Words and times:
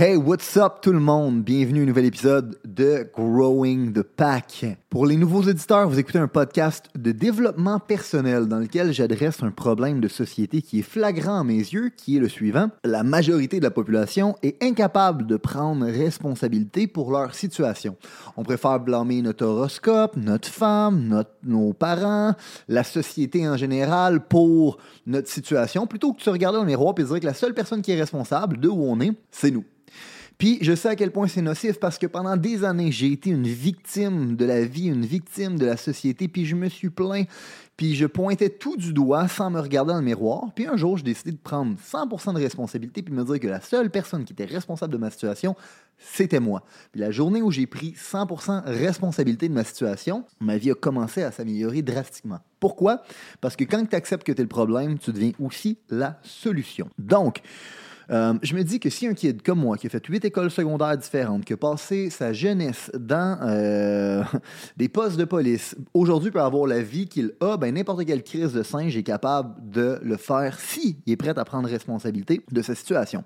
Hey, 0.00 0.14
what's 0.14 0.56
up 0.56 0.74
tout 0.80 0.92
le 0.92 1.00
monde? 1.00 1.42
Bienvenue 1.42 1.80
à 1.80 1.82
un 1.82 1.86
nouvel 1.86 2.04
épisode 2.04 2.60
de 2.64 3.10
Growing 3.12 3.92
the 3.92 4.02
Pack. 4.02 4.64
Pour 4.90 5.06
les 5.06 5.16
nouveaux 5.16 5.42
auditeurs, 5.42 5.88
vous 5.88 5.98
écoutez 5.98 6.20
un 6.20 6.28
podcast 6.28 6.86
de 6.96 7.10
développement 7.10 7.80
personnel 7.80 8.46
dans 8.46 8.60
lequel 8.60 8.92
j'adresse 8.92 9.42
un 9.42 9.50
problème 9.50 9.98
de 9.98 10.06
société 10.06 10.62
qui 10.62 10.78
est 10.78 10.82
flagrant 10.82 11.40
à 11.40 11.42
mes 11.42 11.56
yeux, 11.56 11.90
qui 11.96 12.16
est 12.16 12.20
le 12.20 12.28
suivant. 12.28 12.70
La 12.84 13.02
majorité 13.02 13.58
de 13.58 13.64
la 13.64 13.72
population 13.72 14.36
est 14.44 14.62
incapable 14.62 15.26
de 15.26 15.36
prendre 15.36 15.84
responsabilité 15.84 16.86
pour 16.86 17.10
leur 17.10 17.34
situation. 17.34 17.96
On 18.36 18.44
préfère 18.44 18.78
blâmer 18.78 19.20
notre 19.20 19.46
horoscope, 19.46 20.14
notre 20.16 20.46
femme, 20.46 21.24
nos 21.42 21.72
parents, 21.72 22.36
la 22.68 22.84
société 22.84 23.48
en 23.48 23.56
général 23.56 24.28
pour 24.28 24.78
notre 25.08 25.28
situation, 25.28 25.88
plutôt 25.88 26.12
que 26.12 26.18
de 26.18 26.22
se 26.22 26.30
regarder 26.30 26.58
dans 26.58 26.62
le 26.62 26.68
miroir 26.68 26.94
et 26.96 27.02
de 27.02 27.08
dire 27.08 27.18
que 27.18 27.26
la 27.26 27.34
seule 27.34 27.52
personne 27.52 27.82
qui 27.82 27.90
est 27.90 27.98
responsable 27.98 28.60
de 28.60 28.68
où 28.68 28.84
on 28.84 29.00
est, 29.00 29.10
c'est 29.32 29.50
nous. 29.50 29.64
Puis 30.38 30.58
je 30.60 30.72
sais 30.76 30.88
à 30.88 30.94
quel 30.94 31.10
point 31.10 31.26
c'est 31.26 31.42
nocif 31.42 31.80
parce 31.80 31.98
que 31.98 32.06
pendant 32.06 32.36
des 32.36 32.62
années, 32.62 32.92
j'ai 32.92 33.10
été 33.10 33.30
une 33.30 33.48
victime 33.48 34.36
de 34.36 34.44
la 34.44 34.64
vie, 34.64 34.86
une 34.86 35.04
victime 35.04 35.58
de 35.58 35.66
la 35.66 35.76
société, 35.76 36.28
puis 36.28 36.46
je 36.46 36.54
me 36.54 36.68
suis 36.68 36.90
plaint, 36.90 37.26
puis 37.76 37.96
je 37.96 38.06
pointais 38.06 38.48
tout 38.48 38.76
du 38.76 38.92
doigt 38.92 39.26
sans 39.26 39.50
me 39.50 39.58
regarder 39.58 39.92
dans 39.92 39.98
le 39.98 40.04
miroir. 40.04 40.52
Puis 40.54 40.68
un 40.68 40.76
jour, 40.76 40.96
j'ai 40.96 41.02
décidé 41.02 41.32
de 41.32 41.38
prendre 41.38 41.76
100% 41.76 42.34
de 42.34 42.38
responsabilité 42.38 43.02
puis 43.02 43.12
me 43.12 43.24
dire 43.24 43.40
que 43.40 43.48
la 43.48 43.60
seule 43.60 43.90
personne 43.90 44.24
qui 44.24 44.32
était 44.32 44.44
responsable 44.44 44.92
de 44.92 44.98
ma 44.98 45.10
situation, 45.10 45.56
c'était 45.98 46.38
moi. 46.38 46.62
Puis 46.92 47.00
la 47.00 47.10
journée 47.10 47.42
où 47.42 47.50
j'ai 47.50 47.66
pris 47.66 47.96
100% 47.98 48.62
responsabilité 48.66 49.48
de 49.48 49.54
ma 49.54 49.64
situation, 49.64 50.24
ma 50.38 50.56
vie 50.56 50.70
a 50.70 50.74
commencé 50.74 51.24
à 51.24 51.32
s'améliorer 51.32 51.82
drastiquement. 51.82 52.38
Pourquoi? 52.60 53.02
Parce 53.40 53.56
que 53.56 53.64
quand 53.64 53.84
tu 53.84 53.96
acceptes 53.96 54.24
que 54.24 54.32
tu 54.32 54.40
es 54.40 54.44
le 54.44 54.48
problème, 54.48 54.98
tu 55.00 55.12
deviens 55.12 55.32
aussi 55.40 55.78
la 55.90 56.20
solution. 56.22 56.88
Donc, 56.96 57.40
euh, 58.10 58.34
je 58.42 58.54
me 58.54 58.62
dis 58.62 58.80
que 58.80 58.90
si 58.90 59.06
un 59.06 59.14
kid 59.14 59.42
comme 59.42 59.60
moi, 59.60 59.76
qui 59.76 59.86
a 59.86 59.90
fait 59.90 60.04
huit 60.06 60.24
écoles 60.24 60.50
secondaires 60.50 60.96
différentes, 60.96 61.44
qui 61.44 61.52
a 61.52 61.56
passé 61.56 62.10
sa 62.10 62.32
jeunesse 62.32 62.90
dans 62.98 63.38
euh, 63.42 64.22
des 64.76 64.88
postes 64.88 65.16
de 65.16 65.24
police, 65.24 65.76
aujourd'hui 65.94 66.30
peut 66.30 66.40
avoir 66.40 66.66
la 66.66 66.80
vie 66.80 67.06
qu'il 67.06 67.32
a, 67.40 67.56
ben 67.56 67.74
n'importe 67.74 68.04
quelle 68.06 68.22
crise 68.22 68.52
de 68.52 68.62
singe 68.62 68.96
est 68.96 69.02
capable 69.02 69.54
de 69.70 69.98
le 70.02 70.16
faire 70.16 70.58
si 70.58 70.96
il 71.06 71.12
est 71.12 71.16
prêt 71.16 71.38
à 71.38 71.44
prendre 71.44 71.68
responsabilité 71.68 72.40
de 72.50 72.62
sa 72.62 72.74
situation. 72.74 73.24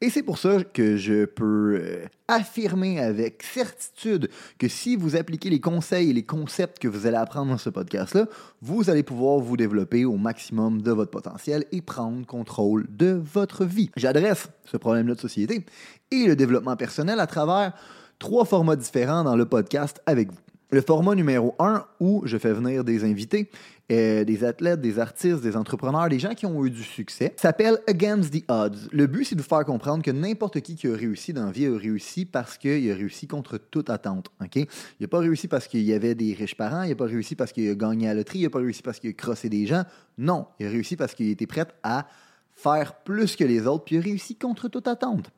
Et 0.00 0.10
c'est 0.10 0.22
pour 0.22 0.38
ça 0.38 0.64
que 0.64 0.96
je 0.96 1.24
peux 1.24 1.78
euh, 1.80 2.06
affirmer 2.28 3.00
avec 3.00 3.42
certitude 3.42 4.30
que 4.58 4.68
si 4.68 4.96
vous 4.96 5.16
appliquez 5.16 5.50
les 5.50 5.60
conseils 5.60 6.10
et 6.10 6.12
les 6.12 6.24
concepts 6.24 6.78
que 6.78 6.88
vous 6.88 7.06
allez 7.06 7.16
apprendre 7.16 7.52
dans 7.52 7.58
ce 7.58 7.70
podcast-là, 7.70 8.26
vous 8.62 8.90
allez 8.90 9.02
pouvoir 9.02 9.38
vous 9.38 9.56
développer 9.56 10.04
au 10.04 10.16
maximum 10.16 10.82
de 10.82 10.90
votre 10.90 11.10
potentiel 11.10 11.64
et 11.70 11.82
prendre 11.82 12.26
contrôle 12.26 12.86
de 12.90 13.20
votre 13.32 13.64
vie. 13.64 13.90
Ce 14.64 14.76
problème-là 14.76 15.14
de 15.14 15.20
société 15.20 15.64
et 16.10 16.26
le 16.26 16.36
développement 16.36 16.76
personnel 16.76 17.20
à 17.20 17.26
travers 17.26 17.72
trois 18.18 18.44
formats 18.44 18.76
différents 18.76 19.24
dans 19.24 19.36
le 19.36 19.44
podcast 19.44 20.00
avec 20.06 20.30
vous. 20.30 20.38
Le 20.70 20.80
format 20.80 21.14
numéro 21.14 21.54
un 21.58 21.84
où 22.00 22.22
je 22.24 22.36
fais 22.36 22.52
venir 22.52 22.82
des 22.82 23.04
invités, 23.04 23.48
euh, 23.92 24.24
des 24.24 24.44
athlètes, 24.44 24.80
des 24.80 24.98
artistes, 24.98 25.40
des 25.40 25.56
entrepreneurs, 25.56 26.08
des 26.08 26.18
gens 26.18 26.34
qui 26.34 26.46
ont 26.46 26.64
eu 26.64 26.70
du 26.70 26.82
succès, 26.82 27.32
s'appelle 27.36 27.78
Against 27.86 28.32
the 28.32 28.42
Odds. 28.48 28.88
Le 28.90 29.06
but, 29.06 29.24
c'est 29.24 29.36
de 29.36 29.42
vous 29.42 29.46
faire 29.46 29.64
comprendre 29.64 30.02
que 30.02 30.10
n'importe 30.10 30.60
qui 30.62 30.74
qui 30.74 30.88
a 30.88 30.96
réussi 30.96 31.32
dans 31.32 31.46
la 31.46 31.52
vie 31.52 31.66
a 31.66 31.76
réussi 31.76 32.24
parce 32.24 32.56
qu'il 32.56 32.90
a 32.90 32.94
réussi 32.94 33.28
contre 33.28 33.58
toute 33.58 33.90
attente. 33.90 34.30
ok? 34.42 34.56
Il 34.56 34.66
n'a 35.02 35.06
pas 35.06 35.18
réussi 35.18 35.46
parce 35.46 35.68
qu'il 35.68 35.82
y 35.82 35.92
avait 35.92 36.14
des 36.14 36.32
riches 36.32 36.56
parents, 36.56 36.82
il 36.82 36.88
n'a 36.88 36.96
pas 36.96 37.04
réussi 37.04 37.36
parce 37.36 37.52
qu'il 37.52 37.68
a 37.68 37.74
gagné 37.74 38.08
à 38.08 38.14
la 38.14 38.20
loterie, 38.20 38.40
il 38.40 38.44
n'a 38.44 38.50
pas 38.50 38.58
réussi 38.58 38.82
parce 38.82 38.98
qu'il 38.98 39.10
a 39.10 39.12
crossé 39.12 39.48
des 39.48 39.66
gens. 39.66 39.84
Non, 40.16 40.46
il 40.58 40.66
a 40.66 40.70
réussi 40.70 40.96
parce 40.96 41.14
qu'il 41.14 41.28
était 41.28 41.46
prêt 41.46 41.66
à 41.82 42.06
faire 42.54 42.96
plus 43.02 43.36
que 43.36 43.44
les 43.44 43.66
autres, 43.66 43.84
puis 43.84 43.98
réussi 43.98 44.36
contre 44.36 44.68
toute 44.68 44.88
attente. 44.88 45.30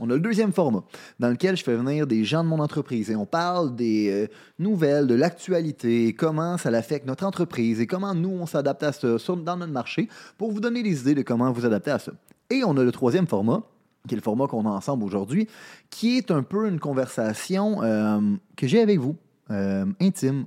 On 0.00 0.10
a 0.10 0.14
le 0.14 0.20
deuxième 0.20 0.52
format, 0.52 0.82
dans 1.20 1.28
lequel 1.28 1.56
je 1.56 1.62
fais 1.62 1.76
venir 1.76 2.08
des 2.08 2.24
gens 2.24 2.42
de 2.42 2.48
mon 2.48 2.58
entreprise 2.58 3.10
et 3.10 3.16
on 3.16 3.26
parle 3.26 3.76
des 3.76 4.10
euh, 4.10 4.26
nouvelles, 4.58 5.06
de 5.06 5.14
l'actualité, 5.14 6.12
comment 6.14 6.58
ça 6.58 6.70
affecte 6.70 7.06
notre 7.06 7.24
entreprise 7.24 7.80
et 7.80 7.86
comment 7.86 8.12
nous, 8.12 8.30
on 8.30 8.46
s'adapte 8.46 8.82
à 8.82 8.92
ça 8.92 9.08
dans 9.08 9.56
notre 9.56 9.72
marché 9.72 10.08
pour 10.36 10.50
vous 10.50 10.58
donner 10.58 10.82
des 10.82 11.02
idées 11.02 11.14
de 11.14 11.22
comment 11.22 11.52
vous 11.52 11.64
adapter 11.64 11.92
à 11.92 12.00
ça. 12.00 12.10
Et 12.50 12.64
on 12.64 12.76
a 12.76 12.82
le 12.82 12.90
troisième 12.90 13.28
format, 13.28 13.62
qui 14.08 14.14
est 14.14 14.16
le 14.16 14.22
format 14.22 14.48
qu'on 14.48 14.66
a 14.66 14.70
ensemble 14.70 15.04
aujourd'hui, 15.04 15.46
qui 15.90 16.18
est 16.18 16.32
un 16.32 16.42
peu 16.42 16.68
une 16.68 16.80
conversation 16.80 17.80
euh, 17.84 18.20
que 18.56 18.66
j'ai 18.66 18.80
avec 18.80 18.98
vous, 18.98 19.14
euh, 19.52 19.86
intime, 20.00 20.46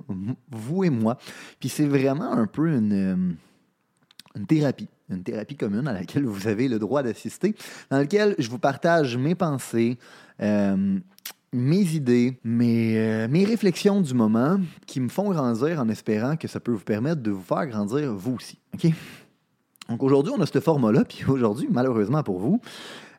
vous 0.50 0.84
et 0.84 0.90
moi. 0.90 1.16
Puis 1.58 1.70
c'est 1.70 1.86
vraiment 1.86 2.32
un 2.32 2.46
peu 2.46 2.68
une 2.68 3.36
thérapie 4.46 4.88
une 5.10 5.22
thérapie 5.22 5.56
commune 5.56 5.88
à 5.88 5.92
laquelle 5.92 6.24
vous 6.24 6.46
avez 6.48 6.68
le 6.68 6.78
droit 6.78 7.02
d'assister, 7.02 7.54
dans 7.90 7.98
laquelle 7.98 8.34
je 8.38 8.48
vous 8.50 8.58
partage 8.58 9.16
mes 9.16 9.34
pensées, 9.34 9.98
euh, 10.40 10.98
mes 11.52 11.94
idées, 11.94 12.38
mes, 12.44 12.98
euh, 12.98 13.28
mes 13.28 13.44
réflexions 13.44 14.00
du 14.00 14.14
moment 14.14 14.60
qui 14.86 15.00
me 15.00 15.08
font 15.08 15.30
grandir 15.30 15.80
en 15.80 15.88
espérant 15.88 16.36
que 16.36 16.48
ça 16.48 16.60
peut 16.60 16.72
vous 16.72 16.84
permettre 16.84 17.22
de 17.22 17.30
vous 17.30 17.42
faire 17.42 17.66
grandir 17.66 18.12
vous 18.12 18.34
aussi. 18.34 18.58
OK? 18.74 18.92
Donc 19.88 20.02
aujourd'hui, 20.02 20.32
on 20.36 20.40
a 20.40 20.46
ce 20.46 20.60
format-là, 20.60 21.04
puis 21.04 21.24
aujourd'hui, 21.26 21.68
malheureusement 21.70 22.22
pour 22.22 22.38
vous, 22.38 22.60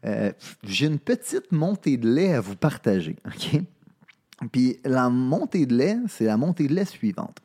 euh, 0.06 0.32
j'ai 0.64 0.86
une 0.86 1.00
petite 1.00 1.52
montée 1.52 1.98
de 1.98 2.08
lait 2.08 2.34
à 2.34 2.42
vous 2.42 2.56
partager. 2.56 3.16
OK? 3.26 3.62
Puis 4.52 4.78
la 4.86 5.10
montée 5.10 5.66
de 5.66 5.76
lait, 5.76 5.98
c'est 6.08 6.26
la 6.26 6.38
montée 6.38 6.68
de 6.68 6.76
lait 6.76 6.86
suivante. 6.86 7.40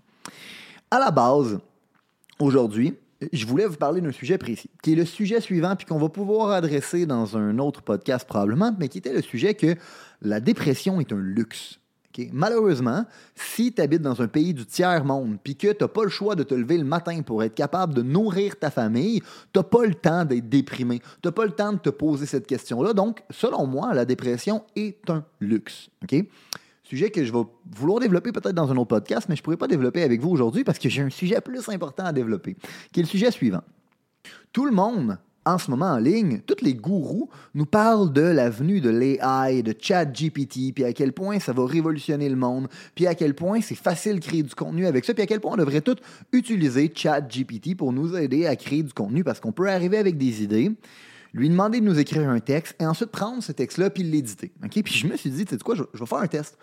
À 0.90 0.98
la 0.98 1.10
base, 1.10 1.58
aujourd'hui, 2.38 2.94
je 3.32 3.46
voulais 3.46 3.66
vous 3.66 3.76
parler 3.76 4.00
d'un 4.00 4.12
sujet 4.12 4.38
précis, 4.38 4.70
qui 4.82 4.92
est 4.92 4.96
le 4.96 5.04
sujet 5.04 5.40
suivant, 5.40 5.76
puis 5.76 5.86
qu'on 5.86 5.98
va 5.98 6.08
pouvoir 6.08 6.50
adresser 6.50 7.06
dans 7.06 7.36
un 7.36 7.58
autre 7.58 7.82
podcast 7.82 8.26
probablement, 8.26 8.74
mais 8.78 8.88
qui 8.88 8.98
était 8.98 9.12
le 9.12 9.22
sujet 9.22 9.54
que 9.54 9.76
la 10.22 10.40
dépression 10.40 11.00
est 11.00 11.12
un 11.12 11.20
luxe. 11.20 11.78
Malheureusement, 12.32 13.04
si 13.34 13.72
tu 13.72 13.82
habites 13.82 14.02
dans 14.02 14.22
un 14.22 14.28
pays 14.28 14.54
du 14.54 14.64
tiers-monde, 14.64 15.38
puis 15.42 15.56
que 15.56 15.72
tu 15.72 15.76
n'as 15.80 15.88
pas 15.88 16.04
le 16.04 16.10
choix 16.10 16.34
de 16.34 16.42
te 16.42 16.54
lever 16.54 16.78
le 16.78 16.84
matin 16.84 17.22
pour 17.22 17.42
être 17.42 17.54
capable 17.54 17.94
de 17.94 18.02
nourrir 18.02 18.58
ta 18.58 18.70
famille, 18.70 19.20
tu 19.20 19.58
n'as 19.58 19.62
pas 19.62 19.84
le 19.84 19.94
temps 19.94 20.24
d'être 20.24 20.48
déprimé. 20.48 21.00
Tu 21.00 21.28
n'as 21.28 21.32
pas 21.32 21.44
le 21.44 21.52
temps 21.52 21.72
de 21.72 21.78
te 21.78 21.90
poser 21.90 22.26
cette 22.26 22.46
question-là. 22.46 22.92
Donc, 22.92 23.22
selon 23.30 23.66
moi, 23.66 23.94
la 23.94 24.04
dépression 24.04 24.62
est 24.76 25.10
un 25.10 25.24
luxe. 25.40 25.88
Sujet 26.94 27.10
que 27.10 27.24
je 27.24 27.32
vais 27.32 27.42
vouloir 27.74 27.98
développer 27.98 28.30
peut-être 28.30 28.54
dans 28.54 28.70
un 28.70 28.76
autre 28.76 28.90
podcast, 28.90 29.26
mais 29.28 29.34
je 29.34 29.40
ne 29.40 29.42
pourrais 29.42 29.56
pas 29.56 29.66
développer 29.66 30.04
avec 30.04 30.20
vous 30.20 30.30
aujourd'hui 30.30 30.62
parce 30.62 30.78
que 30.78 30.88
j'ai 30.88 31.02
un 31.02 31.10
sujet 31.10 31.40
plus 31.40 31.68
important 31.68 32.04
à 32.04 32.12
développer, 32.12 32.54
qui 32.92 33.00
est 33.00 33.02
le 33.02 33.08
sujet 33.08 33.32
suivant. 33.32 33.62
Tout 34.52 34.64
le 34.64 34.70
monde, 34.70 35.18
en 35.44 35.58
ce 35.58 35.72
moment 35.72 35.90
en 35.90 35.96
ligne, 35.96 36.40
tous 36.46 36.62
les 36.62 36.74
gourous 36.74 37.30
nous 37.52 37.66
parlent 37.66 38.12
de 38.12 38.20
l'avenue 38.20 38.80
de 38.80 38.90
l'AI, 38.90 39.64
de 39.64 39.74
ChatGPT, 39.76 40.72
puis 40.72 40.84
à 40.84 40.92
quel 40.92 41.12
point 41.12 41.40
ça 41.40 41.52
va 41.52 41.66
révolutionner 41.66 42.28
le 42.28 42.36
monde, 42.36 42.68
puis 42.94 43.08
à 43.08 43.16
quel 43.16 43.34
point 43.34 43.60
c'est 43.60 43.74
facile 43.74 44.20
de 44.20 44.24
créer 44.24 44.44
du 44.44 44.54
contenu 44.54 44.86
avec 44.86 45.04
ça, 45.04 45.14
puis 45.14 45.24
à 45.24 45.26
quel 45.26 45.40
point 45.40 45.54
on 45.54 45.56
devrait 45.56 45.80
tous 45.80 45.96
utiliser 46.32 46.92
ChatGPT 46.94 47.76
pour 47.76 47.92
nous 47.92 48.16
aider 48.16 48.46
à 48.46 48.54
créer 48.54 48.84
du 48.84 48.92
contenu 48.92 49.24
parce 49.24 49.40
qu'on 49.40 49.50
peut 49.50 49.68
arriver 49.68 49.98
avec 49.98 50.16
des 50.16 50.44
idées 50.44 50.70
lui 51.34 51.48
demander 51.48 51.80
de 51.80 51.84
nous 51.84 51.98
écrire 51.98 52.30
un 52.30 52.38
texte 52.40 52.76
et 52.80 52.86
ensuite 52.86 53.10
prendre 53.10 53.42
ce 53.42 53.50
texte-là 53.50 53.90
puis 53.90 54.04
l'éditer. 54.04 54.52
Puis 54.70 54.94
je 54.94 55.08
me 55.08 55.16
suis 55.16 55.30
dit, 55.30 55.44
tu 55.44 55.56
sais 55.56 55.60
quoi, 55.60 55.74
je, 55.74 55.82
vais 55.82 56.06
faire 56.06 56.18
un 56.18 56.28
test. 56.28 56.56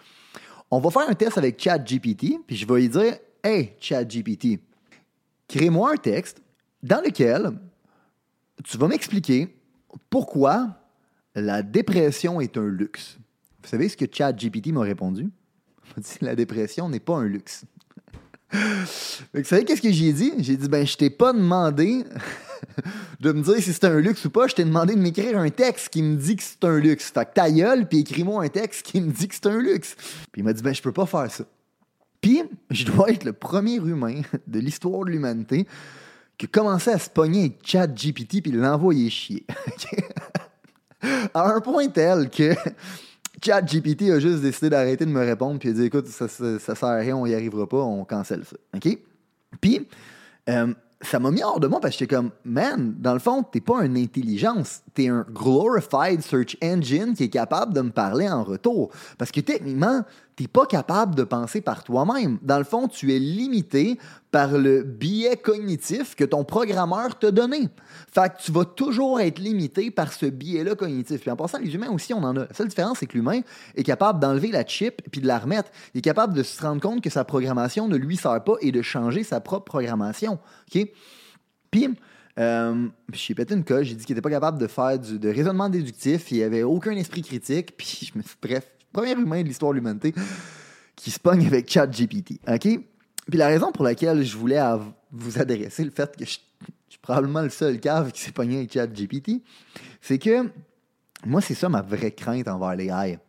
On 0.73 0.79
va 0.79 0.89
faire 0.89 1.09
un 1.09 1.13
test 1.13 1.37
avec 1.37 1.61
ChatGPT, 1.61 2.39
puis 2.47 2.55
je 2.55 2.65
vais 2.65 2.75
lui 2.75 2.89
dire 2.89 3.17
Hey, 3.43 3.73
ChatGPT, 3.77 4.59
crée-moi 5.45 5.91
un 5.91 5.97
texte 5.97 6.41
dans 6.81 7.03
lequel 7.03 7.51
tu 8.63 8.77
vas 8.77 8.87
m'expliquer 8.87 9.53
pourquoi 10.09 10.77
la 11.35 11.61
dépression 11.61 12.39
est 12.39 12.57
un 12.57 12.67
luxe. 12.67 13.17
Vous 13.61 13.67
savez 13.67 13.89
ce 13.89 13.97
que 13.97 14.05
ChatGPT 14.09 14.67
m'a 14.67 14.81
répondu? 14.81 15.23
Il 15.23 15.93
m'a 15.97 16.01
dit 16.01 16.17
La 16.21 16.35
dépression 16.35 16.87
n'est 16.87 17.01
pas 17.01 17.17
un 17.17 17.25
luxe. 17.25 17.65
vous 18.53 19.43
savez 19.43 19.65
qu'est-ce 19.65 19.81
que 19.81 19.91
j'ai 19.91 20.13
dit? 20.13 20.31
J'ai 20.37 20.55
dit 20.55 20.69
Ben, 20.69 20.87
je 20.87 20.95
t'ai 20.95 21.09
pas 21.09 21.33
demandé 21.33 22.05
de 23.19 23.31
me 23.31 23.41
dire 23.41 23.55
si 23.55 23.73
c'est 23.73 23.85
un 23.85 23.99
luxe 23.99 24.25
ou 24.25 24.29
pas, 24.29 24.47
je 24.47 24.55
t'ai 24.55 24.63
demandé 24.63 24.95
de 24.95 24.99
m'écrire 24.99 25.37
un 25.37 25.49
texte 25.49 25.89
qui 25.89 26.03
me 26.03 26.15
dit 26.15 26.35
que 26.35 26.43
c'est 26.43 26.63
un 26.63 26.77
luxe. 26.77 27.11
Fait 27.11 27.25
que 27.25 27.33
ta 27.33 27.51
gueule, 27.51 27.87
puis 27.87 27.99
écris-moi 27.99 28.43
un 28.43 28.49
texte 28.49 28.85
qui 28.85 29.01
me 29.01 29.11
dit 29.11 29.27
que 29.27 29.35
c'est 29.35 29.47
un 29.47 29.59
luxe. 29.59 29.95
Puis 30.31 30.41
il 30.41 30.43
m'a 30.43 30.53
dit, 30.53 30.61
ben, 30.61 30.73
je 30.73 30.81
peux 30.81 30.91
pas 30.91 31.05
faire 31.05 31.31
ça. 31.31 31.43
Puis, 32.21 32.43
je 32.69 32.85
dois 32.85 33.09
être 33.09 33.23
le 33.23 33.33
premier 33.33 33.75
humain 33.75 34.21
de 34.47 34.59
l'histoire 34.59 35.05
de 35.05 35.11
l'humanité 35.11 35.67
qui 36.37 36.45
a 36.45 36.49
commencé 36.49 36.91
à 36.91 36.99
se 36.99 37.09
pogner 37.09 37.39
avec 37.39 37.59
ChatGPT 37.63 38.41
puis 38.41 38.51
l'envoyer 38.51 39.09
chier. 39.09 39.45
à 41.33 41.53
un 41.53 41.61
point 41.61 41.87
tel 41.87 42.29
que 42.29 42.53
ChatGPT 43.43 44.11
a 44.11 44.19
juste 44.19 44.41
décidé 44.41 44.69
d'arrêter 44.69 45.05
de 45.05 45.11
me 45.11 45.25
répondre, 45.25 45.59
puis 45.59 45.69
a 45.69 45.73
dit 45.73 45.85
écoute, 45.85 46.07
ça 46.07 46.27
sert 46.27 46.83
à 46.83 46.95
rien, 46.95 47.15
on 47.15 47.25
y 47.25 47.33
arrivera 47.33 47.67
pas, 47.67 47.77
on 47.77 48.05
cancelle 48.05 48.45
ça. 48.45 48.55
OK? 48.75 48.97
Puis, 49.59 49.87
euh, 50.49 50.73
ça 51.01 51.19
m'a 51.19 51.31
mis 51.31 51.43
hors 51.43 51.59
de 51.59 51.67
moi 51.67 51.79
parce 51.79 51.95
que 51.95 51.99
j'étais 51.99 52.15
comme, 52.15 52.31
man, 52.45 52.95
dans 52.99 53.13
le 53.13 53.19
fond, 53.19 53.43
t'es 53.43 53.61
pas 53.61 53.83
une 53.85 53.97
intelligence, 53.97 54.81
t'es 54.93 55.07
un 55.07 55.25
glorified 55.29 56.21
search 56.21 56.57
engine 56.63 57.13
qui 57.15 57.23
est 57.23 57.29
capable 57.29 57.73
de 57.73 57.81
me 57.81 57.89
parler 57.89 58.29
en 58.29 58.43
retour. 58.43 58.91
Parce 59.17 59.31
que 59.31 59.41
techniquement, 59.41 60.03
t'es 60.35 60.47
pas 60.47 60.65
capable 60.65 61.15
de 61.15 61.23
penser 61.23 61.61
par 61.61 61.83
toi-même. 61.83 62.37
Dans 62.41 62.57
le 62.57 62.63
fond, 62.63 62.87
tu 62.87 63.13
es 63.15 63.19
limité 63.19 63.97
par 64.31 64.57
le 64.57 64.83
biais 64.83 65.35
cognitif 65.35 66.15
que 66.15 66.23
ton 66.23 66.43
programmeur 66.43 67.19
t'a 67.19 67.31
donné. 67.31 67.69
Fait 68.13 68.31
tu 68.39 68.51
vas 68.51 68.65
toujours 68.65 69.19
être 69.19 69.39
limité 69.39 69.91
par 69.91 70.13
ce 70.13 70.25
biais-là 70.25 70.75
cognitif. 70.75 71.21
Puis 71.21 71.31
en 71.31 71.35
passant, 71.35 71.59
les 71.59 71.73
humains 71.75 71.89
aussi, 71.89 72.13
on 72.13 72.23
en 72.23 72.35
a. 72.37 72.45
La 72.45 72.53
seule 72.53 72.69
différence, 72.69 72.99
c'est 72.99 73.07
que 73.07 73.17
l'humain 73.17 73.41
est 73.75 73.83
capable 73.83 74.19
d'enlever 74.19 74.51
la 74.51 74.65
chip 74.65 75.01
puis 75.11 75.21
de 75.21 75.27
la 75.27 75.37
remettre. 75.37 75.69
Il 75.93 75.99
est 75.99 76.03
capable 76.03 76.33
de 76.33 76.43
se 76.43 76.61
rendre 76.61 76.81
compte 76.81 77.01
que 77.01 77.09
sa 77.09 77.25
programmation 77.25 77.87
ne 77.87 77.97
lui 77.97 78.17
sert 78.17 78.43
pas 78.43 78.55
et 78.61 78.71
de 78.71 78.81
changer 78.81 79.23
sa 79.23 79.41
propre 79.41 79.65
programmation. 79.65 80.39
OK? 80.73 80.87
Puis, 81.71 81.89
euh, 82.39 82.87
j'ai 83.13 83.35
pété 83.35 83.53
une 83.53 83.63
coche, 83.63 83.87
j'ai 83.87 83.95
dit 83.95 84.05
qu'il 84.05 84.15
n'était 84.15 84.23
pas 84.23 84.29
capable 84.29 84.59
de 84.59 84.67
faire 84.67 84.97
du 84.97 85.19
de 85.19 85.29
raisonnement 85.29 85.69
déductif, 85.69 86.31
il 86.31 86.43
avait 86.43 86.63
aucun 86.63 86.91
esprit 86.91 87.21
critique, 87.21 87.75
puis 87.75 88.09
je 88.11 88.17
me 88.17 88.23
suis, 88.23 88.37
bref, 88.41 88.69
premier 88.91 89.13
humain 89.13 89.41
de 89.41 89.47
l'histoire 89.47 89.71
de 89.71 89.77
l'humanité 89.77 90.13
qui 90.95 91.11
se 91.11 91.19
pogne 91.19 91.45
avec 91.45 91.69
ChatGPT. 91.69 92.39
OK? 92.47 92.79
Puis 93.27 93.37
la 93.37 93.47
raison 93.47 93.71
pour 93.71 93.85
laquelle 93.85 94.23
je 94.23 94.37
voulais 94.37 94.61
vous 95.11 95.39
adresser 95.39 95.83
le 95.83 95.91
fait 95.91 96.15
que 96.15 96.25
je, 96.25 96.31
suis 96.89 96.99
probablement 97.01 97.41
le 97.41 97.49
seul 97.49 97.79
cave 97.79 98.11
qui 98.11 98.21
s'est 98.21 98.31
pogné 98.31 98.57
avec 98.57 98.73
ChatGPT, 98.73 99.41
c'est 100.01 100.19
que 100.19 100.49
moi, 101.25 101.41
c'est 101.41 101.53
ça 101.53 101.69
ma 101.69 101.81
vraie 101.81 102.11
crainte 102.11 102.47
envers 102.47 102.75
les 102.75 102.87
AI. 102.87 103.19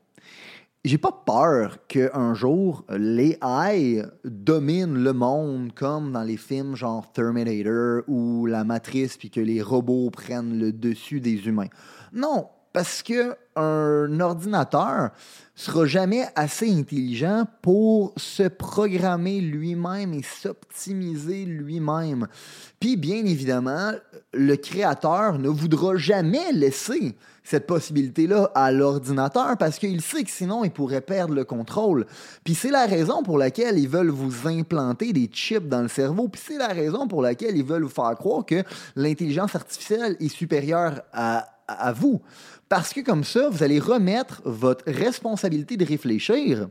J'ai 0.85 0.99
pas 0.99 1.13
peur 1.13 1.87
qu'un 1.87 2.35
jour 2.35 2.85
l'AI 2.89 4.03
domine 4.25 4.95
le 4.95 5.13
monde 5.13 5.73
comme 5.75 6.11
dans 6.11 6.25
les 6.25 6.37
films 6.37 6.75
genre 6.75 7.13
Terminator 7.13 8.03
ou 8.09 8.47
La 8.47 8.65
Matrice 8.65 9.17
puis 9.17 9.31
que 9.31 9.41
les 9.41 9.63
robots 9.63 10.11
prennent 10.11 10.59
le 10.59 10.73
dessus 10.73 11.21
des 11.21 11.47
humains. 11.47 11.69
Non, 12.13 12.49
parce 12.73 13.03
que 13.03 13.37
un 13.55 14.21
ordinateur 14.21 15.11
sera 15.55 15.85
jamais 15.85 16.25
assez 16.35 16.71
intelligent 16.73 17.45
pour 17.61 18.15
se 18.17 18.45
programmer 18.45 19.41
lui-même 19.41 20.15
et 20.15 20.23
s'optimiser 20.23 21.45
lui-même. 21.45 22.27
Puis 22.81 22.97
bien 22.97 23.25
évidemment, 23.27 23.93
le 24.33 24.57
créateur 24.57 25.39
ne 25.39 25.49
voudra 25.49 25.97
jamais 25.97 26.53
laisser 26.53 27.15
cette 27.45 27.67
possibilité-là 27.67 28.51
à 28.55 28.71
l'ordinateur 28.73 29.57
parce 29.59 29.79
qu'il 29.79 30.01
sait 30.01 30.23
que 30.23 30.31
sinon 30.31 30.65
il 30.65 30.71
pourrait 30.71 31.01
perdre 31.01 31.35
le 31.35 31.45
contrôle. 31.45 32.07
Puis 32.45 32.55
c'est 32.55 32.71
la 32.71 32.87
raison 32.87 33.23
pour 33.23 33.37
laquelle 33.37 33.79
ils 33.79 33.89
veulent 33.89 34.11
vous 34.11 34.49
implanter 34.49 35.13
des 35.13 35.27
chips 35.27 35.69
dans 35.69 35.83
le 35.83 35.89
cerveau. 35.89 36.29
Puis 36.29 36.41
c'est 36.45 36.59
la 36.59 36.69
raison 36.69 37.09
pour 37.09 37.21
laquelle 37.21 37.57
ils 37.57 37.65
veulent 37.65 37.83
vous 37.83 37.89
faire 37.89 38.15
croire 38.17 38.47
que 38.47 38.63
l'intelligence 38.97 39.55
artificielle 39.55 40.17
est 40.21 40.29
supérieure 40.29 41.03
à, 41.13 41.52
à 41.69 41.93
vous. 41.93 42.23
Parce 42.69 42.93
que 42.93 43.01
comme 43.01 43.25
ça, 43.25 43.49
vous 43.49 43.63
allez 43.63 43.79
remettre 43.79 44.43
votre 44.45 44.85
responsabilité 44.91 45.77
de 45.77 45.85
réfléchir 45.85 46.69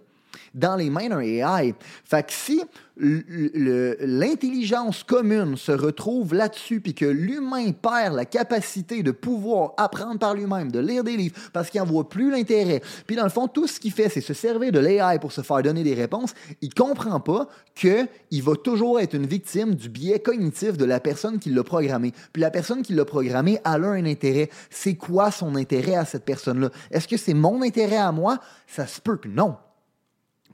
dans 0.53 0.75
les 0.75 0.89
mains 0.89 1.09
d'un 1.09 1.19
AI. 1.19 1.73
Fait 2.03 2.25
si 2.29 2.61
l'intelligence 2.97 5.03
commune 5.03 5.57
se 5.57 5.71
retrouve 5.71 6.35
là-dessus, 6.35 6.81
puis 6.81 6.93
que 6.93 7.05
l'humain 7.05 7.71
perd 7.71 8.15
la 8.15 8.25
capacité 8.25 9.01
de 9.01 9.11
pouvoir 9.11 9.73
apprendre 9.77 10.19
par 10.19 10.35
lui-même, 10.35 10.71
de 10.71 10.79
lire 10.79 11.03
des 11.03 11.17
livres, 11.17 11.35
parce 11.51 11.69
qu'il 11.69 11.81
n'en 11.81 11.87
voit 11.87 12.07
plus 12.07 12.29
l'intérêt, 12.29 12.81
puis 13.07 13.15
dans 13.15 13.23
le 13.23 13.29
fond, 13.29 13.47
tout 13.47 13.65
ce 13.65 13.79
qu'il 13.79 13.91
fait, 13.91 14.09
c'est 14.09 14.21
se 14.21 14.33
servir 14.33 14.71
de 14.71 14.79
l'AI 14.79 15.17
pour 15.19 15.31
se 15.31 15.41
faire 15.41 15.63
donner 15.63 15.83
des 15.83 15.95
réponses, 15.95 16.33
il 16.61 16.73
comprend 16.73 17.19
pas 17.19 17.47
qu'il 17.73 18.43
va 18.43 18.55
toujours 18.55 18.99
être 18.99 19.15
une 19.15 19.25
victime 19.25 19.73
du 19.73 19.89
biais 19.89 20.19
cognitif 20.19 20.77
de 20.77 20.85
la 20.85 20.99
personne 20.99 21.39
qui 21.39 21.49
l'a 21.49 21.63
programmé. 21.63 22.13
Puis 22.33 22.41
la 22.41 22.51
personne 22.51 22.83
qui 22.83 22.93
l'a 22.93 23.05
programmé, 23.05 23.59
a 23.63 23.77
un 23.77 24.05
intérêt. 24.05 24.49
C'est 24.69 24.95
quoi 24.95 25.31
son 25.31 25.55
intérêt 25.55 25.95
à 25.95 26.05
cette 26.05 26.25
personne-là? 26.25 26.69
Est-ce 26.91 27.07
que 27.07 27.17
c'est 27.17 27.33
mon 27.33 27.61
intérêt 27.61 27.97
à 27.97 28.11
moi? 28.11 28.39
Ça 28.67 28.85
se 28.85 29.01
peut 29.01 29.17
que 29.17 29.27
non. 29.27 29.55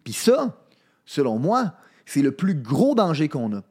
Puis 0.08 0.14
ça, 0.14 0.54
selon 1.06 1.38
moi, 1.38 1.74
c'est 2.06 2.22
le 2.22 2.32
plus 2.32 2.56
gros 2.56 2.96
danger 2.96 3.28
qu'on 3.28 3.54
a. 3.58 3.62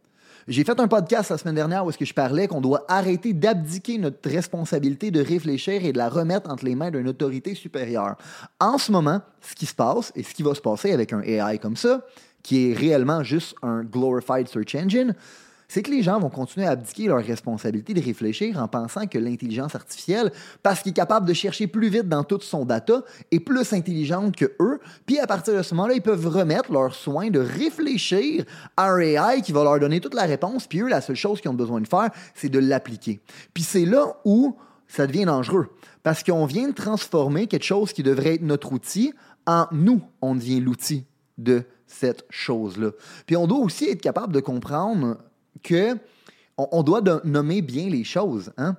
J'ai 0.48 0.64
fait 0.64 0.78
un 0.78 0.86
podcast 0.86 1.30
la 1.30 1.38
semaine 1.38 1.54
dernière 1.54 1.86
où 1.86 1.88
est-ce 1.88 1.96
que 1.96 2.04
je 2.04 2.12
parlais 2.12 2.46
qu'on 2.46 2.60
doit 2.60 2.84
arrêter 2.88 3.32
d'abdiquer 3.32 3.96
notre 3.96 4.28
responsabilité 4.28 5.10
de 5.10 5.22
réfléchir 5.22 5.82
et 5.82 5.94
de 5.94 5.96
la 5.96 6.10
remettre 6.10 6.50
entre 6.50 6.66
les 6.66 6.74
mains 6.74 6.90
d'une 6.90 7.08
autorité 7.08 7.54
supérieure. 7.54 8.16
En 8.60 8.76
ce 8.76 8.92
moment, 8.92 9.22
ce 9.40 9.54
qui 9.54 9.64
se 9.64 9.74
passe 9.74 10.12
et 10.14 10.22
ce 10.22 10.34
qui 10.34 10.42
va 10.42 10.54
se 10.54 10.60
passer 10.60 10.92
avec 10.92 11.14
un 11.14 11.22
AI 11.22 11.58
comme 11.58 11.74
ça, 11.74 12.04
qui 12.42 12.70
est 12.70 12.74
réellement 12.74 13.22
juste 13.22 13.54
un 13.62 13.82
glorified 13.82 14.46
search 14.46 14.74
engine, 14.74 15.14
c'est 15.68 15.82
que 15.82 15.90
les 15.90 16.02
gens 16.02 16.18
vont 16.18 16.30
continuer 16.30 16.66
à 16.66 16.70
abdiquer 16.70 17.06
leur 17.06 17.24
responsabilité 17.24 17.94
de 17.94 18.02
réfléchir 18.02 18.58
en 18.58 18.68
pensant 18.68 19.06
que 19.06 19.18
l'intelligence 19.18 19.74
artificielle, 19.74 20.32
parce 20.62 20.82
qu'il 20.82 20.90
est 20.90 20.94
capable 20.94 21.26
de 21.26 21.32
chercher 21.32 21.66
plus 21.66 21.88
vite 21.88 22.08
dans 22.08 22.24
toute 22.24 22.42
son 22.42 22.64
data, 22.64 23.02
est 23.30 23.40
plus 23.40 23.72
intelligente 23.72 24.36
que 24.36 24.52
eux. 24.60 24.80
Puis 25.06 25.18
à 25.18 25.26
partir 25.26 25.56
de 25.56 25.62
ce 25.62 25.74
moment-là, 25.74 25.94
ils 25.94 26.02
peuvent 26.02 26.26
remettre 26.26 26.72
leur 26.72 26.94
soin 26.94 27.30
de 27.30 27.40
réfléchir 27.40 28.44
à 28.76 28.90
un 28.90 28.98
AI 28.98 29.42
qui 29.42 29.52
va 29.52 29.64
leur 29.64 29.78
donner 29.78 30.00
toute 30.00 30.14
la 30.14 30.24
réponse. 30.24 30.66
Puis 30.66 30.80
eux, 30.80 30.88
la 30.88 31.00
seule 31.00 31.16
chose 31.16 31.40
qu'ils 31.40 31.50
ont 31.50 31.54
besoin 31.54 31.80
de 31.80 31.88
faire, 31.88 32.10
c'est 32.34 32.48
de 32.48 32.58
l'appliquer. 32.58 33.20
Puis 33.52 33.62
c'est 33.62 33.84
là 33.84 34.16
où 34.24 34.56
ça 34.88 35.06
devient 35.06 35.24
dangereux. 35.24 35.68
Parce 36.02 36.22
qu'on 36.22 36.46
vient 36.46 36.68
de 36.68 36.74
transformer 36.74 37.48
quelque 37.48 37.64
chose 37.64 37.92
qui 37.92 38.02
devrait 38.02 38.34
être 38.34 38.42
notre 38.42 38.72
outil 38.72 39.12
en 39.46 39.66
nous, 39.72 40.00
on 40.22 40.34
devient 40.34 40.60
l'outil 40.60 41.06
de 41.38 41.64
cette 41.86 42.24
chose-là. 42.30 42.90
Puis 43.26 43.36
on 43.36 43.46
doit 43.46 43.58
aussi 43.58 43.88
être 43.88 44.00
capable 44.00 44.32
de 44.32 44.40
comprendre 44.40 45.18
que 45.62 45.96
on, 46.58 46.82
doit 46.82 47.02
nommer 47.24 47.62
bien 47.62 47.88
les 47.88 48.04
choses. 48.04 48.52
Hein? 48.56 48.76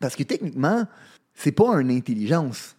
Parce 0.00 0.16
que 0.16 0.22
techniquement, 0.22 0.86
c'est 1.34 1.52
pas 1.52 1.80
une 1.80 1.90
intelligence. 1.90 2.76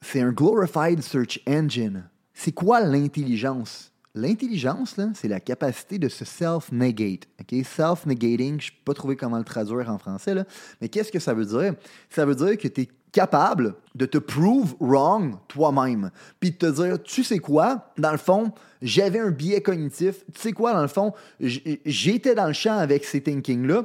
C'est 0.00 0.20
un 0.20 0.32
glorified 0.32 1.00
search 1.02 1.40
engine. 1.46 2.04
C'est 2.34 2.52
quoi 2.52 2.80
l'intelligence? 2.80 3.92
L'intelligence, 4.14 4.96
c'est 5.14 5.28
la 5.28 5.40
capacité 5.40 5.98
de 5.98 6.08
se 6.08 6.24
self-negate. 6.24 7.26
Self-negating, 7.50 8.60
je 8.60 8.70
ne 8.72 8.84
pas 8.84 8.92
trouver 8.92 9.16
comment 9.16 9.38
le 9.38 9.44
traduire 9.44 9.88
en 9.88 9.98
français, 9.98 10.34
là. 10.34 10.44
mais 10.80 10.90
qu'est-ce 10.90 11.10
que 11.10 11.18
ça 11.18 11.32
veut 11.32 11.46
dire? 11.46 11.74
Ça 12.10 12.26
veut 12.26 12.34
dire 12.34 12.58
que 12.58 12.68
tu 12.68 12.82
es 12.82 12.88
capable 13.12 13.74
de 13.94 14.06
te 14.06 14.18
prove 14.18 14.74
wrong 14.80 15.36
toi-même. 15.48 16.10
Puis 16.40 16.50
de 16.50 16.56
te 16.56 16.66
dire, 16.66 17.02
tu 17.02 17.22
sais 17.22 17.38
quoi, 17.38 17.92
dans 17.98 18.10
le 18.10 18.18
fond, 18.18 18.52
j'avais 18.80 19.20
un 19.20 19.30
biais 19.30 19.60
cognitif. 19.60 20.24
Tu 20.34 20.40
sais 20.40 20.52
quoi, 20.52 20.72
dans 20.72 20.82
le 20.82 20.88
fond, 20.88 21.12
j'étais 21.38 22.34
dans 22.34 22.46
le 22.46 22.54
champ 22.54 22.78
avec 22.78 23.04
ces 23.04 23.22
thinking-là. 23.22 23.84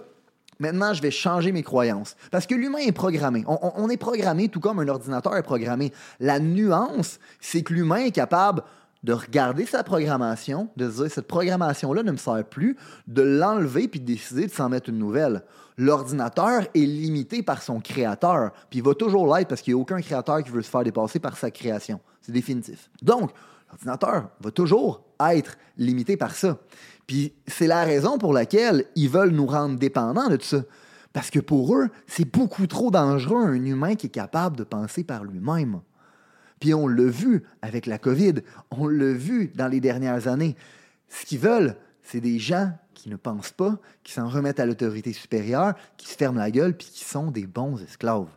Maintenant, 0.59 0.93
je 0.93 1.01
vais 1.01 1.11
changer 1.11 1.51
mes 1.51 1.61
croyances. 1.61 2.15
Parce 2.31 2.47
que 2.47 2.55
l'humain 2.55 2.79
est 2.79 2.91
programmé. 2.91 3.43
On, 3.47 3.89
est 3.89 3.97
programmé 3.97 4.49
tout 4.49 4.59
comme 4.59 4.79
un 4.79 4.87
ordinateur 4.87 5.35
est 5.35 5.43
programmé. 5.43 5.93
La 6.19 6.39
nuance, 6.39 7.19
c'est 7.39 7.61
que 7.61 7.73
l'humain 7.73 8.05
est 8.05 8.11
capable 8.11 8.63
de 9.03 9.13
regarder 9.13 9.65
sa 9.65 9.83
programmation, 9.83 10.69
de 10.75 10.89
se 10.89 11.01
dire 11.03 11.11
cette 11.11 11.27
programmation-là 11.27 12.03
ne 12.03 12.11
me 12.11 12.17
sert 12.17 12.43
plus, 12.43 12.77
de 13.07 13.21
l'enlever 13.21 13.87
puis 13.87 13.99
de 13.99 14.05
décider 14.05 14.47
de 14.47 14.51
s'en 14.51 14.69
mettre 14.69 14.89
une 14.89 14.97
nouvelle 14.97 15.43
l'ordinateur 15.77 16.63
est 16.73 16.79
limité 16.79 17.43
par 17.43 17.61
son 17.61 17.79
créateur. 17.79 18.51
Puis 18.69 18.79
il 18.79 18.83
va 18.83 18.93
toujours 18.93 19.33
l'être 19.33 19.47
parce 19.47 19.61
qu'il 19.61 19.73
n'y 19.73 19.79
a 19.79 19.81
aucun 19.81 20.01
créateur 20.01 20.43
qui 20.43 20.49
veut 20.49 20.61
se 20.61 20.69
faire 20.69 20.83
dépasser 20.83 21.19
par 21.19 21.37
sa 21.37 21.51
création. 21.51 21.99
C'est 22.21 22.31
définitif. 22.31 22.89
Donc, 23.01 23.31
l'ordinateur 23.69 24.29
va 24.41 24.51
toujours 24.51 25.03
être 25.19 25.57
limité 25.77 26.17
par 26.17 26.35
ça. 26.35 26.57
Puis 27.05 27.33
c'est 27.45 27.67
la 27.67 27.83
raison 27.83 28.17
pour 28.17 28.33
laquelle 28.33 28.85
ils 28.95 29.09
veulent 29.09 29.31
nous 29.31 29.45
rendre 29.45 29.77
dépendants 29.77 30.29
de 30.29 30.37
tout 30.37 30.45
ça. 30.45 30.63
Parce 31.13 31.29
que 31.29 31.39
pour 31.39 31.75
eux, 31.75 31.87
c'est 32.05 32.29
beaucoup 32.31 32.67
trop 32.67 32.91
dangereux 32.91 33.43
un 33.43 33.65
humain 33.65 33.95
qui 33.95 34.07
est 34.07 34.11
capable 34.11 34.57
de 34.57 34.63
penser 34.63 35.03
par 35.03 35.23
lui-même. 35.23 35.79
Puis 36.59 36.73
on 36.73 36.87
l'a 36.87 37.05
vu 37.05 37.43
avec 37.61 37.85
la 37.85 37.97
COVID, 37.97 38.35
on 38.71 38.87
l'a 38.87 39.13
vu 39.13 39.51
dans 39.55 39.67
les 39.67 39.79
dernières 39.79 40.27
années. 40.27 40.55
Ce 41.09 41.25
qu'ils 41.25 41.39
veulent, 41.39 41.75
c'est 42.01 42.21
des 42.21 42.39
gens 42.39 42.71
qui 42.93 43.09
ne 43.09 43.15
pensent 43.15 43.51
pas, 43.51 43.79
qui 44.03 44.13
s'en 44.13 44.27
remettent 44.27 44.59
à 44.59 44.65
l'autorité 44.65 45.13
supérieure, 45.13 45.75
qui 45.97 46.07
se 46.07 46.15
ferment 46.15 46.39
la 46.39 46.51
gueule, 46.51 46.75
puis 46.75 46.87
qui 46.87 47.03
sont 47.03 47.31
des 47.31 47.45
bons 47.45 47.81
esclaves. 47.81 48.29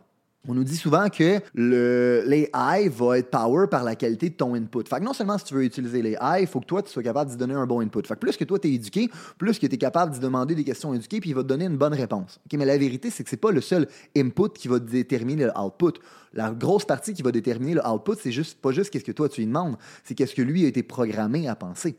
On 0.47 0.55
nous 0.55 0.63
dit 0.63 0.75
souvent 0.75 1.07
que 1.09 1.39
l'AI 1.53 2.89
va 2.89 3.19
être 3.19 3.29
power 3.29 3.67
par 3.69 3.83
la 3.83 3.95
qualité 3.95 4.29
de 4.29 4.33
ton 4.33 4.55
input. 4.55 4.83
Fait 4.87 4.97
que 4.97 5.03
non 5.03 5.13
seulement 5.13 5.37
si 5.37 5.45
tu 5.45 5.53
veux 5.53 5.63
utiliser 5.63 6.01
l'AI, 6.01 6.41
il 6.41 6.47
faut 6.47 6.59
que 6.59 6.65
toi, 6.65 6.81
tu 6.81 6.91
sois 6.91 7.03
capable 7.03 7.29
d'y 7.29 7.37
donner 7.37 7.53
un 7.53 7.67
bon 7.67 7.79
input. 7.81 8.01
Fait 8.07 8.15
que 8.15 8.19
plus 8.19 8.37
que 8.37 8.43
toi, 8.43 8.57
tu 8.57 8.67
es 8.69 8.73
éduqué, 8.73 9.11
plus 9.37 9.59
que 9.59 9.67
tu 9.67 9.75
es 9.75 9.77
capable 9.77 10.13
d'y 10.13 10.19
demander 10.19 10.55
des 10.55 10.63
questions 10.63 10.95
éduquées, 10.95 11.19
puis 11.19 11.29
il 11.29 11.35
va 11.35 11.43
te 11.43 11.47
donner 11.47 11.65
une 11.65 11.77
bonne 11.77 11.93
réponse. 11.93 12.39
mais 12.51 12.65
la 12.65 12.77
vérité, 12.79 13.11
c'est 13.11 13.23
que 13.23 13.29
c'est 13.29 13.37
pas 13.37 13.51
le 13.51 13.61
seul 13.61 13.87
input 14.17 14.49
qui 14.55 14.67
va 14.67 14.79
déterminer 14.79 15.45
le 15.45 15.51
output. 15.55 15.93
La 16.33 16.49
grosse 16.49 16.85
partie 16.85 17.13
qui 17.13 17.21
va 17.21 17.31
déterminer 17.31 17.75
le 17.75 17.87
output, 17.87 18.15
c'est 18.19 18.31
juste 18.31 18.59
pas 18.59 18.71
juste 18.71 18.89
qu'est-ce 18.89 19.05
que 19.05 19.11
toi, 19.11 19.29
tu 19.29 19.41
lui 19.41 19.47
demandes, 19.47 19.77
c'est 20.03 20.15
qu'est-ce 20.15 20.33
que 20.33 20.41
lui 20.41 20.65
a 20.65 20.67
été 20.67 20.81
programmé 20.81 21.47
à 21.47 21.55
penser. 21.55 21.97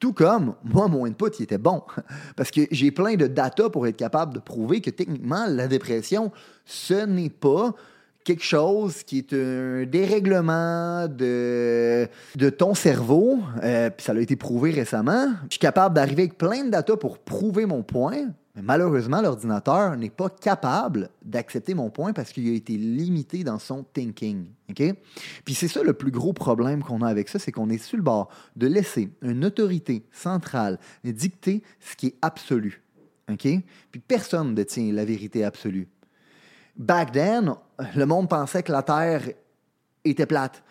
Tout 0.00 0.12
comme, 0.12 0.54
moi, 0.64 0.88
mon 0.88 1.06
input, 1.06 1.30
il 1.38 1.44
était 1.44 1.58
bon. 1.58 1.82
Parce 2.36 2.50
que 2.50 2.62
j'ai 2.70 2.90
plein 2.90 3.14
de 3.14 3.26
data 3.26 3.70
pour 3.70 3.86
être 3.86 3.96
capable 3.96 4.34
de 4.34 4.38
prouver 4.38 4.80
que 4.80 4.90
techniquement, 4.90 5.46
la 5.48 5.66
dépression, 5.66 6.30
ce 6.66 7.06
n'est 7.06 7.30
pas 7.30 7.74
quelque 8.24 8.42
chose 8.42 9.02
qui 9.02 9.18
est 9.18 9.32
un 9.34 9.84
dérèglement 9.84 11.06
de, 11.08 12.08
de 12.36 12.50
ton 12.50 12.74
cerveau, 12.74 13.38
euh, 13.62 13.90
ça 13.98 14.12
a 14.12 14.18
été 14.18 14.34
prouvé 14.34 14.70
récemment. 14.70 15.28
Je 15.44 15.52
suis 15.52 15.58
capable 15.58 15.94
d'arriver 15.94 16.22
avec 16.22 16.38
plein 16.38 16.64
de 16.64 16.70
data 16.70 16.96
pour 16.96 17.18
prouver 17.18 17.66
mon 17.66 17.82
point, 17.82 18.28
malheureusement, 18.62 19.20
l'ordinateur 19.20 19.96
n'est 19.96 20.10
pas 20.10 20.28
capable 20.28 21.10
d'accepter 21.22 21.74
mon 21.74 21.90
point 21.90 22.12
parce 22.12 22.32
qu'il 22.32 22.48
a 22.48 22.52
été 22.52 22.76
limité 22.76 23.42
dans 23.42 23.58
son 23.58 23.84
thinking. 23.92 24.46
Puis 25.44 25.54
c'est 25.54 25.68
ça 25.68 25.82
le 25.82 25.92
plus 25.92 26.10
gros 26.10 26.32
problème 26.32 26.82
qu'on 26.82 27.02
a 27.02 27.08
avec 27.08 27.28
ça, 27.28 27.38
c'est 27.38 27.52
qu'on 27.52 27.68
est 27.68 27.78
sur 27.78 27.96
le 27.96 28.02
bord 28.02 28.28
de 28.56 28.66
laisser 28.66 29.10
une 29.22 29.44
autorité 29.44 30.06
centrale 30.12 30.78
dicter 31.04 31.62
ce 31.80 31.96
qui 31.96 32.06
est 32.08 32.16
absolu. 32.22 32.82
Puis 33.26 34.00
personne 34.06 34.50
ne 34.50 34.54
détient 34.54 34.92
la 34.92 35.04
vérité 35.04 35.44
absolue. 35.44 35.88
Back 36.76 37.12
then, 37.12 37.54
le 37.96 38.06
monde 38.06 38.28
pensait 38.28 38.62
que 38.62 38.72
la 38.72 38.82
Terre 38.82 39.22
était 40.04 40.26
plate. 40.26 40.62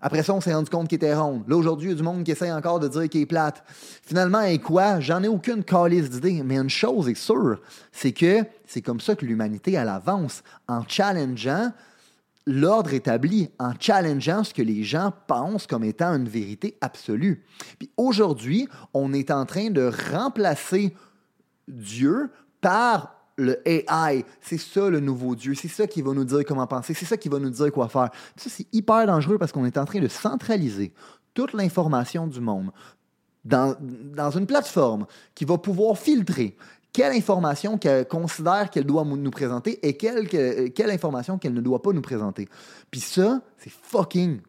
Après 0.00 0.22
ça, 0.22 0.34
on 0.34 0.40
s'est 0.40 0.54
rendu 0.54 0.70
compte 0.70 0.88
qu'il 0.88 0.96
était 0.96 1.14
ronde. 1.14 1.44
Là, 1.46 1.56
aujourd'hui, 1.56 1.88
il 1.88 1.92
y 1.92 1.94
a 1.94 1.96
du 1.96 2.02
monde 2.02 2.24
qui 2.24 2.30
essaie 2.30 2.50
encore 2.50 2.80
de 2.80 2.88
dire 2.88 3.08
qu'il 3.08 3.20
est 3.20 3.26
plate. 3.26 3.62
Finalement, 4.02 4.40
et 4.40 4.58
quoi? 4.58 5.00
J'en 5.00 5.22
ai 5.22 5.28
aucune 5.28 5.62
calice 5.62 6.08
d'idée. 6.08 6.42
Mais 6.42 6.56
une 6.56 6.70
chose 6.70 7.08
est 7.08 7.14
sûre, 7.14 7.60
c'est 7.92 8.12
que 8.12 8.44
c'est 8.66 8.82
comme 8.82 9.00
ça 9.00 9.14
que 9.14 9.26
l'humanité, 9.26 9.72
elle 9.72 9.88
avance. 9.88 10.42
En 10.68 10.82
challengeant 10.86 11.72
l'ordre 12.46 12.94
établi, 12.94 13.50
en 13.58 13.72
challengeant 13.78 14.44
ce 14.44 14.54
que 14.54 14.62
les 14.62 14.82
gens 14.82 15.12
pensent 15.26 15.66
comme 15.66 15.84
étant 15.84 16.14
une 16.14 16.28
vérité 16.28 16.76
absolue. 16.80 17.44
Puis 17.78 17.90
aujourd'hui, 17.96 18.68
on 18.94 19.12
est 19.12 19.30
en 19.30 19.44
train 19.44 19.70
de 19.70 19.90
remplacer 20.12 20.94
Dieu 21.68 22.30
par 22.60 23.19
le 23.36 23.60
AI. 23.66 24.24
C'est 24.40 24.58
ça 24.58 24.88
le 24.88 25.00
nouveau 25.00 25.34
Dieu. 25.34 25.54
C'est 25.54 25.68
ça 25.68 25.86
qui 25.86 26.02
va 26.02 26.12
nous 26.12 26.24
dire 26.24 26.44
comment 26.46 26.66
penser. 26.66 26.94
C'est 26.94 27.06
ça 27.06 27.16
qui 27.16 27.28
va 27.28 27.38
nous 27.38 27.50
dire 27.50 27.72
quoi 27.72 27.88
faire. 27.88 28.10
ça, 28.36 28.50
c'est 28.50 28.66
hyper 28.72 29.06
dangereux 29.06 29.38
parce 29.38 29.52
qu'on 29.52 29.64
est 29.64 29.78
en 29.78 29.84
train 29.84 30.00
de 30.00 30.08
centraliser 30.08 30.92
toute 31.34 31.52
l'information 31.52 32.26
du 32.26 32.40
monde 32.40 32.70
dans, 33.44 33.76
dans 33.80 34.30
une 34.30 34.46
plateforme 34.46 35.06
qui 35.34 35.44
va 35.44 35.58
pouvoir 35.58 35.96
filtrer 35.96 36.56
quelle 36.92 37.12
information 37.12 37.78
qu'elle 37.78 38.06
considère 38.06 38.70
qu'elle 38.70 38.84
doit 38.84 39.04
nous 39.04 39.30
présenter 39.30 39.78
et 39.86 39.96
quelle, 39.96 40.28
quelle 40.28 40.90
information 40.90 41.38
qu'elle 41.38 41.54
ne 41.54 41.60
doit 41.60 41.82
pas 41.82 41.92
nous 41.92 42.02
présenter. 42.02 42.48
Puis 42.90 43.00
ça, 43.00 43.40
c'est 43.58 43.70
fucking, 43.70 44.40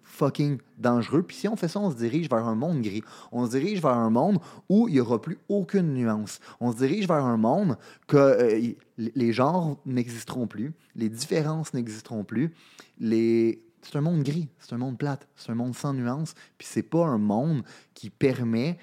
dangereux. 0.78 1.24
Puis 1.24 1.38
si 1.38 1.48
on 1.48 1.56
fait 1.56 1.68
ça, 1.68 1.80
on 1.80 1.92
se 1.92 1.96
dirige 1.96 2.30
vers 2.30 2.46
un 2.46 2.56
monde 2.56 2.82
gris. 2.82 3.04
On 3.32 3.46
se 3.46 3.52
dirige 3.52 3.82
vers 3.82 3.94
un 3.94 4.10
monde 4.10 4.40
où 4.70 4.88
il 4.88 4.96
n'y 4.96 5.00
aura 5.00 5.22
plus 5.22 5.38
aucune 5.50 5.94
nuance. 5.94 6.40
On 6.60 6.72
se 6.72 6.78
dirige 6.78 7.08
vers 7.08 7.26
un 7.26 7.38
monde 7.38 7.78
que 8.08 8.18
euh, 8.18 8.74
les 8.98 9.34
genres 9.34 9.78
n'existeront 9.86 10.48
plus, 10.48 10.74
les 10.96 11.10
différences 11.10 11.74
n'existeront 11.74 12.24
plus, 12.24 12.54
les... 13.00 13.64
C'est 13.84 13.96
un 13.96 14.02
monde 14.02 14.22
gris, 14.22 14.48
c'est 14.60 14.74
un 14.74 14.78
monde 14.78 14.96
plate, 14.96 15.28
c'est 15.36 15.52
un 15.52 15.56
monde 15.56 15.74
sans 15.74 15.96
nuance, 15.96 16.36
puis 16.60 16.68
c'est 16.70 16.84
pas 16.84 17.04
un 17.04 17.18
monde 17.18 17.64
qui 17.96 18.12
permet 18.12 18.78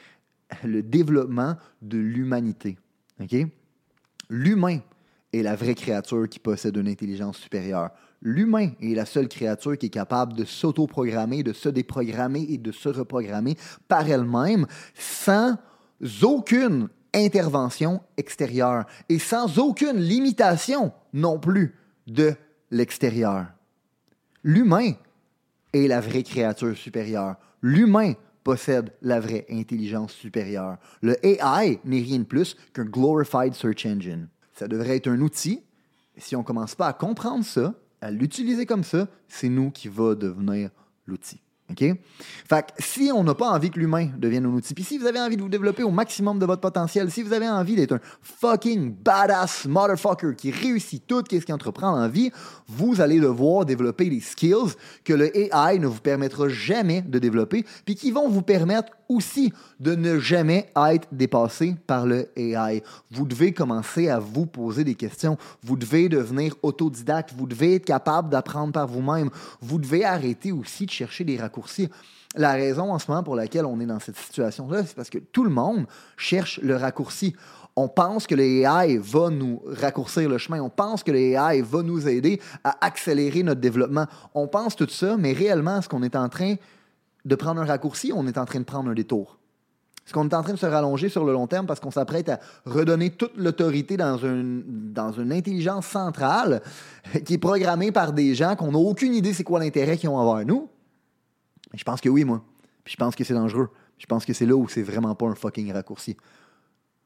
le 0.64 0.83
développement 0.83 1.54
de 1.83 1.99
l'humanité. 1.99 2.78
L'humain 4.28 4.80
est 5.32 5.42
la 5.42 5.56
vraie 5.56 5.75
créature 5.75 6.28
qui 6.28 6.38
possède 6.38 6.76
une 6.76 6.88
intelligence 6.88 7.38
supérieure. 7.38 7.90
L'humain 8.20 8.70
est 8.80 8.94
la 8.94 9.04
seule 9.04 9.28
créature 9.28 9.76
qui 9.78 9.87
est 9.87 9.90
capable 9.90 10.35
de 10.35 10.44
s'auto-programmer, 10.44 11.42
de 11.42 11.52
se 11.52 11.68
déprogrammer 11.68 12.47
et 12.49 12.58
de 12.58 12.73
se 12.73 12.88
reprogrammer 12.88 13.56
par 13.87 14.08
elle-même 14.08 14.66
sans 14.94 15.56
aucune 16.23 16.88
intervention 17.14 18.00
extérieure 18.16 18.85
et 19.08 19.18
sans 19.18 19.58
aucune 19.58 19.99
limitation 19.99 20.92
non 21.12 21.38
plus 21.38 21.75
de 22.06 22.35
l'extérieur. 22.70 23.47
L'humain 24.42 24.92
est 25.73 25.87
la 25.87 26.00
vraie 26.00 26.23
créature 26.23 26.76
supérieure. 26.76 27.37
L'humain 27.62 28.14
possède 28.44 28.92
la 29.02 29.20
vraie 29.20 29.47
intelligence 29.50 30.12
supérieure. 30.12 30.78
Le 31.02 31.14
AI 31.25 31.80
n'est 31.85 32.00
rien 32.00 32.20
de 32.20 32.25
plus 32.25 32.56
qu'un 32.73 32.85
glorified 32.85 33.54
search 33.54 33.85
engine. 33.85 34.28
Ça 34.59 34.67
devrait 34.67 34.97
être 34.97 35.07
un 35.07 35.21
outil. 35.21 35.62
Si 36.17 36.35
on 36.35 36.41
ne 36.41 36.45
commence 36.45 36.75
pas 36.75 36.88
à 36.88 36.93
comprendre 36.93 37.45
ça, 37.45 37.75
à 38.00 38.11
l'utiliser 38.11 38.67
comme 38.67 38.83
ça, 38.83 39.07
c'est 39.29 39.49
nous 39.49 39.71
qui 39.71 39.87
va 39.87 40.17
devenir 40.17 40.71
l'outil. 41.07 41.41
OK? 41.71 41.79
Fait 41.79 42.62
que 42.67 42.83
si 42.83 43.12
on 43.15 43.23
n'a 43.23 43.37
pas 43.37 43.50
envie 43.50 43.71
que 43.71 43.79
l'humain 43.79 44.09
devienne 44.17 44.47
un 44.47 44.53
outil, 44.53 44.75
puis 44.75 44.83
si 44.83 44.99
vous 44.99 45.07
avez 45.07 45.21
envie 45.21 45.37
de 45.37 45.43
vous 45.43 45.49
développer 45.49 45.85
au 45.85 45.93
maximum 45.93 46.41
de 46.41 46.47
votre 46.47 46.61
potentiel, 46.61 47.09
si 47.09 47.23
vous 47.23 47.33
avez 47.33 47.49
envie 47.49 47.77
d'être 47.77 47.93
un 47.93 48.00
fucking 48.21 48.97
badass 48.97 49.67
motherfucker 49.67 50.35
qui 50.37 50.50
réussit 50.50 51.07
tout 51.07 51.23
ce 51.31 51.37
qu'il 51.37 51.55
entreprend 51.55 51.93
en 51.93 52.09
vie, 52.09 52.33
vous 52.67 53.00
allez 53.00 53.21
devoir 53.21 53.65
développer 53.65 54.11
des 54.11 54.21
skills 54.21 54.75
que 55.05 55.12
le 55.12 55.37
AI 55.37 55.79
ne 55.79 55.87
vous 55.87 56.00
permettra 56.00 56.49
jamais 56.49 57.03
de 57.03 57.21
développer, 57.21 57.65
puis 57.85 57.95
qui 57.95 58.11
vont 58.11 58.29
vous 58.29 58.43
permettre 58.43 58.98
aussi 59.09 59.53
de 59.81 59.95
ne 59.95 60.19
jamais 60.19 60.71
être 60.77 61.09
dépassé 61.12 61.77
par 61.87 62.07
le 62.07 62.29
AI. 62.37 62.83
Vous 63.11 63.27
devez 63.27 63.53
commencer 63.53 64.09
à 64.09 64.19
vous 64.19 64.47
poser 64.47 64.85
des 64.85 64.95
questions. 64.95 65.37
Vous 65.62 65.77
devez 65.77 66.09
devenir 66.09 66.55
autodidacte. 66.62 67.33
Vous 67.37 67.47
devez 67.47 67.77
être 67.77 67.85
capable 67.85 68.31
d'apprendre 68.31 68.73
par 68.73 68.87
vous-même. 68.87 69.31
Vous 69.61 69.79
devez 69.79 70.05
arrêter 70.05 70.53
aussi 70.53 70.87
de 70.87 70.91
chercher 70.91 71.25
des 71.25 71.38
raccourcis. 71.38 71.88
La 72.37 72.53
raison 72.53 72.93
en 72.93 72.99
ce 72.99 73.11
moment 73.11 73.23
pour 73.23 73.37
laquelle 73.37 73.65
on 73.65 73.81
est 73.81 73.87
dans 73.87 74.00
cette 74.00 74.17
situation-là, 74.17 74.85
c'est 74.85 74.95
parce 74.95 75.11
que 75.11 75.19
tout 75.19 75.45
le 75.45 75.50
monde 75.50 75.87
cherche 76.17 76.61
le 76.62 76.77
raccourci. 76.77 77.35
On 77.75 77.88
pense 77.88 78.27
que 78.27 78.35
l'AI 78.35 78.99
va 78.99 79.31
nous 79.31 79.62
raccourcir 79.65 80.29
le 80.29 80.37
chemin. 80.37 80.61
On 80.61 80.69
pense 80.69 81.03
que 81.03 81.12
l'AI 81.12 81.62
va 81.62 81.83
nous 81.83 82.09
aider 82.09 82.41
à 82.65 82.85
accélérer 82.85 83.43
notre 83.45 83.61
développement. 83.61 84.07
On 84.35 84.49
pense 84.49 84.77
tout 84.77 84.88
ça, 84.88 85.17
mais 85.17 85.33
réellement, 85.33 85.81
ce 85.81 85.88
qu'on 85.88 86.03
est 86.03 86.17
en 86.17 86.29
train 86.29 86.57
de 87.28 87.35
prendre 87.35 87.61
un 87.61 87.66
raccourci, 87.66 88.11
on 88.14 88.26
est 88.26 88.38
en 88.38 88.47
train 88.47 88.58
de 88.58 88.64
prendre 88.64 88.90
un 88.90 88.94
détour. 88.94 89.38
Est-ce 90.04 90.14
qu'on 90.14 90.26
est 90.26 90.35
en 90.35 90.42
train 90.42 90.54
de 90.54 90.58
se 90.58 90.64
rallonger 90.64 91.11
sur 91.11 91.26
le 91.26 91.35
long 91.35 91.47
terme 91.47 91.66
parce 91.66 91.78
qu'on 91.78 91.90
s'apprête 91.90 92.30
à 92.30 92.40
redonner 92.64 93.11
toute 93.11 93.37
l'autorité 93.37 93.99
dans 93.99 94.16
une, 94.16 95.30
intelligence 95.30 95.87
centrale 95.87 96.62
qui 97.26 97.35
est 97.35 97.38
programmée 97.38 97.92
par 97.92 98.14
des 98.14 98.35
gens 98.35 98.56
qu'on 98.56 98.73
n'a 98.73 98.78
aucune 98.78 99.12
idée 99.12 99.35
c'est 99.35 99.44
quoi 99.44 99.61
l'intérêt 99.61 99.99
qu'ils 99.99 100.08
ont 100.08 100.16
envers 100.16 100.47
nous? 100.47 100.70
Je 101.75 101.85
pense 101.85 102.00
que 102.00 102.08
oui, 102.08 102.25
moi. 102.25 102.42
Je 102.87 102.97
pense 102.97 103.14
que 103.14 103.23
c'est 103.23 103.35
dangereux. 103.35 103.68
Je 103.99 104.06
pense 104.06 104.25
que 104.25 104.32
c'est 104.32 104.47
là 104.47 104.56
où 104.56 104.66
c'est 104.66 104.82
vraiment 104.82 105.14
pas 105.14 105.26
un 105.26 105.35
fucking 105.35 105.70
raccourci. 105.70 106.16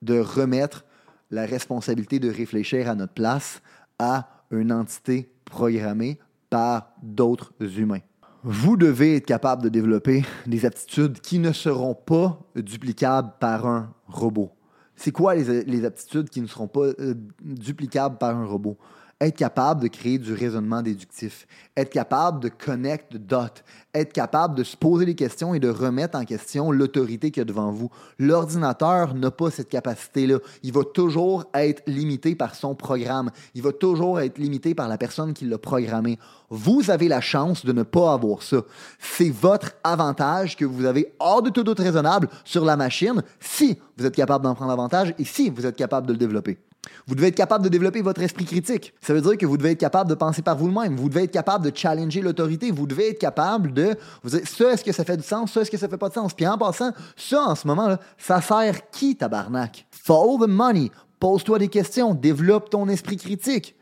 De 0.01 0.21
remettre 0.21 0.85
la 1.33 1.47
responsabilité 1.47 2.21
de 2.21 2.31
réfléchir 2.31 2.89
à 2.89 2.95
notre 2.95 3.15
place 3.15 3.61
à 3.99 4.29
une 4.53 4.71
entité 4.71 5.29
programmée 5.45 6.21
par 6.49 6.93
d'autres 7.03 7.53
humains 7.61 8.03
vous 8.45 8.77
devez 8.77 9.17
être 9.17 9.27
capable 9.27 9.63
de 9.63 9.69
développer 9.69 10.25
des 10.47 10.67
aptitudes 10.67 11.21
qui 11.21 11.39
ne 11.39 11.53
seront 11.53 11.95
pas 11.95 12.41
duplicables 12.57 13.33
par 13.39 13.67
un 13.67 13.95
robot. 14.09 14.51
C'est 14.97 15.13
quoi 15.13 15.35
les, 15.35 15.85
aptitudes 15.85 16.29
qui 16.29 16.41
ne 16.41 16.47
seront 16.47 16.69
pas 16.69 16.87
euh, 16.99 17.15
duplicables 17.43 18.19
par 18.19 18.37
un 18.37 18.45
robot? 18.45 18.77
Être 19.23 19.37
capable 19.37 19.83
de 19.83 19.87
créer 19.87 20.19
du 20.19 20.35
raisonnement 20.35 20.83
déductif, 20.83 21.47
être 21.77 21.91
capable 21.91 22.41
de 22.41 22.49
connect 22.49 23.17
dot, 23.17 23.63
être 23.95 24.13
capable 24.13 24.57
de 24.57 24.65
se 24.65 24.77
poser 24.77 25.07
des 25.07 25.15
questions 25.15 25.55
et 25.55 25.61
de 25.61 25.69
remettre 25.69 26.19
en 26.19 26.25
question 26.25 26.73
l'autorité 26.73 27.31
qu'il 27.31 27.41
y 27.41 27.43
a 27.43 27.45
devant 27.45 27.71
vous. 27.71 27.89
L'ordinateur 28.19 29.15
n'a 29.15 29.31
pas 29.31 29.53
cette 29.53 29.69
capacité-là. 29.69 30.39
Il 30.65 30.73
va 30.73 30.83
toujours 30.83 31.45
être 31.55 31.85
limité 31.87 32.35
par 32.35 32.57
son 32.57 32.75
programme. 32.75 33.31
Il 33.55 33.63
va 33.63 33.73
toujours 33.73 34.19
être 34.19 34.39
limité 34.39 34.75
par 34.75 34.89
la 34.89 34.99
personne 34.99 35.35
qui 35.35 35.45
l'a 35.45 35.59
programmé. 35.59 36.19
Vous 36.51 36.91
avez 36.91 37.07
la 37.07 37.21
chance 37.21 37.65
de 37.65 37.73
ne 37.73 37.85
pas 37.85 38.15
avoir 38.15 38.43
ça. 38.43 38.63
C'est 38.99 39.31
votre 39.31 39.73
avantage 39.85 40.57
que 40.57 40.65
vous 40.65 40.85
avez 40.85 41.15
hors 41.21 41.43
de 41.43 41.51
tout 41.51 41.63
doute 41.63 41.79
raisonnable 41.79 42.29
sur 42.45 42.65
la 42.65 42.77
machine 42.77 43.23
si 43.39 43.79
vous 43.97 44.05
êtes 44.05 44.17
capable 44.17 44.43
d'en 44.43 44.57
prendre 44.57 44.73
avantage 44.73 45.15
et 45.17 45.25
si 45.25 45.49
vous 45.49 45.65
êtes 45.65 45.77
capable 45.77 46.09
de 46.09 46.13
le 46.13 46.19
développer. 46.19 46.59
Vous 47.07 47.15
devez 47.15 47.29
être 47.29 47.37
capable 47.37 47.65
de 47.65 47.69
développer 47.69 48.03
votre 48.03 48.23
esprit 48.23 48.45
critique. 48.45 48.93
Ça 49.01 49.15
veut 49.15 49.21
dire 49.21 49.39
que 49.39 49.47
vous 49.47 49.57
devez 49.57 49.73
être 49.73 49.81
capable 49.81 50.11
de 50.11 50.15
penser 50.15 50.43
par 50.43 50.57
vous-même. 50.57 50.97
Vous 50.97 51.09
devez 51.09 51.25
être 51.25 51.33
capable 51.33 51.71
de 51.71 51.77
challenger 51.77 52.21
l'autorité. 52.23 52.71
Vous 52.71 52.87
devez 52.87 53.11
être 53.11 53.19
capable 53.19 53.73
de 53.73 53.97
vous 54.23 54.31
dire 54.31 54.47
ça, 54.47 54.73
est-ce 54.73 54.85
que 54.85 54.93
ça 54.93 55.05
fait 55.05 55.17
du 55.17 55.23
sens? 55.23 55.53
Ça, 55.53 55.61
est-ce 55.61 55.71
que 55.71 55.77
ça 55.77 55.89
fait 55.89 55.97
pas 55.97 56.09
de 56.09 56.15
sens? 56.15 56.35
Puis 56.35 56.47
en 56.47 56.59
passant, 56.59 56.93
ça, 57.17 57.43
en 57.43 57.55
ce 57.55 57.67
moment-là, 57.69 58.01
ça 58.19 58.41
sert 58.41 58.91
qui, 58.91 59.17
tabarnak? 59.17 59.87
Follow 59.91 60.45
the 60.45 60.49
money. 60.49 60.91
Pose-toi 61.21 61.61
des 61.61 61.69
questions. 61.69 62.15
Développe 62.15 62.71
ton 62.71 62.89
esprit 62.89 63.17
critique. 63.17 63.77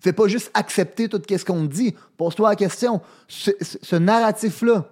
Fais 0.00 0.12
pas 0.12 0.28
juste 0.28 0.50
accepter 0.54 1.08
tout 1.08 1.20
ce 1.28 1.44
qu'on 1.44 1.66
te 1.66 1.72
dit. 1.72 1.94
Pose-toi 2.16 2.50
la 2.50 2.56
question. 2.56 3.00
ce 3.28 3.96
narratif-là, 3.96 4.88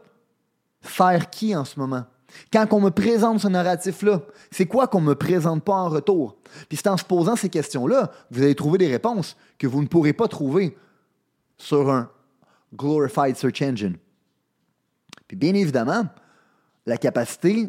faire 0.81 1.31
qui 1.31 1.55
en 1.55 1.65
ce 1.65 1.79
moment? 1.79 2.05
Quand 2.53 2.67
on 2.73 2.81
me 2.81 2.91
présente 2.91 3.41
ce 3.41 3.49
narratif-là, 3.49 4.23
c'est 4.51 4.67
quoi 4.67 4.87
qu'on 4.87 5.01
ne 5.01 5.07
me 5.07 5.15
présente 5.15 5.65
pas 5.65 5.75
en 5.75 5.89
retour? 5.89 6.37
Puis 6.69 6.79
c'est 6.79 6.89
en 6.89 6.97
se 6.97 7.05
posant 7.05 7.37
ces 7.37 7.49
questions-là, 7.49 8.11
vous 8.31 8.43
allez 8.43 8.55
trouver 8.55 8.79
des 8.79 8.89
réponses 8.89 9.37
que 9.59 9.67
vous 9.67 9.83
ne 9.83 9.87
pourrez 9.87 10.13
pas 10.13 10.29
trouver 10.29 10.77
sur 11.59 11.91
un 11.91 12.11
glorified 12.75 13.37
search 13.37 13.63
engine. 13.63 13.97
Puis 15.29 15.37
bien 15.37 15.55
évidemment, 15.55 16.05
la 16.87 16.97
capacité 16.97 17.69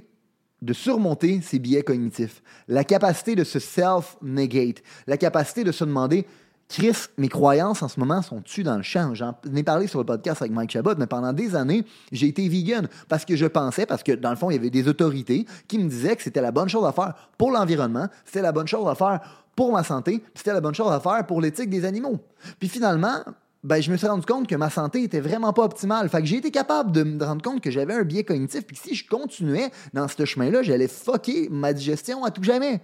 de 0.61 0.73
surmonter 0.73 1.41
ces 1.41 1.59
biais 1.59 1.83
cognitifs, 1.83 2.41
la 2.67 2.83
capacité 2.83 3.35
de 3.35 3.43
se 3.43 3.59
self-negate, 3.59 4.83
la 5.07 5.17
capacité 5.17 5.63
de 5.63 5.71
se 5.71 5.83
demander 5.83 6.25
Chris, 6.71 6.95
mes 7.17 7.27
croyances 7.27 7.83
en 7.83 7.89
ce 7.89 7.99
moment 7.99 8.21
sont 8.21 8.39
tues 8.41 8.63
dans 8.63 8.77
le 8.77 8.81
champ? 8.81 9.13
J'en 9.13 9.35
ai 9.53 9.61
parlé 9.61 9.87
sur 9.87 9.99
le 9.99 10.05
podcast 10.05 10.41
avec 10.41 10.53
Mike 10.53 10.71
Chabot, 10.71 10.95
mais 10.97 11.05
pendant 11.05 11.33
des 11.33 11.53
années, 11.53 11.83
j'ai 12.13 12.29
été 12.29 12.47
vegan 12.47 12.87
parce 13.09 13.25
que 13.25 13.35
je 13.35 13.45
pensais, 13.45 13.85
parce 13.85 14.03
que 14.03 14.13
dans 14.13 14.29
le 14.29 14.37
fond, 14.37 14.49
il 14.49 14.53
y 14.53 14.57
avait 14.57 14.69
des 14.69 14.87
autorités 14.87 15.45
qui 15.67 15.79
me 15.79 15.89
disaient 15.89 16.15
que 16.15 16.23
c'était 16.23 16.39
la 16.39 16.51
bonne 16.51 16.69
chose 16.69 16.85
à 16.85 16.93
faire 16.93 17.13
pour 17.37 17.51
l'environnement, 17.51 18.07
c'était 18.23 18.41
la 18.41 18.53
bonne 18.53 18.69
chose 18.69 18.87
à 18.87 18.95
faire 18.95 19.19
pour 19.53 19.73
ma 19.73 19.83
santé, 19.83 20.19
puis 20.19 20.31
c'était 20.35 20.53
la 20.53 20.61
bonne 20.61 20.73
chose 20.73 20.93
à 20.93 21.01
faire 21.01 21.27
pour 21.27 21.41
l'éthique 21.41 21.69
des 21.69 21.83
animaux. 21.83 22.19
Puis 22.57 22.69
finalement, 22.69 23.17
ben, 23.65 23.81
je 23.81 23.91
me 23.91 23.97
suis 23.97 24.07
rendu 24.07 24.25
compte 24.25 24.47
que 24.47 24.55
ma 24.55 24.69
santé 24.69 25.03
était 25.03 25.19
vraiment 25.19 25.51
pas 25.51 25.65
optimale. 25.65 26.07
Fait 26.07 26.21
que 26.21 26.25
j'ai 26.25 26.37
été 26.37 26.51
capable 26.51 26.93
de 26.93 27.03
me 27.03 27.21
rendre 27.21 27.41
compte 27.41 27.59
que 27.59 27.69
j'avais 27.69 27.95
un 27.95 28.03
biais 28.03 28.23
cognitif, 28.23 28.65
puis 28.65 28.77
si 28.77 28.95
je 28.95 29.05
continuais 29.05 29.71
dans 29.93 30.07
ce 30.07 30.23
chemin-là, 30.23 30.63
j'allais 30.63 30.87
fucker 30.87 31.49
ma 31.51 31.73
digestion 31.73 32.23
à 32.23 32.31
tout 32.31 32.43
jamais. 32.43 32.81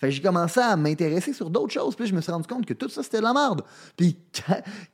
Fait 0.00 0.10
j'ai 0.10 0.22
commencé 0.22 0.60
à 0.60 0.76
m'intéresser 0.76 1.32
sur 1.32 1.50
d'autres 1.50 1.72
choses, 1.72 1.94
puis 1.94 2.06
je 2.06 2.14
me 2.14 2.20
suis 2.22 2.32
rendu 2.32 2.48
compte 2.48 2.64
que 2.64 2.72
tout 2.72 2.88
ça, 2.88 3.02
c'était 3.02 3.18
de 3.18 3.22
la 3.22 3.34
merde. 3.34 3.62
Puis 3.96 4.16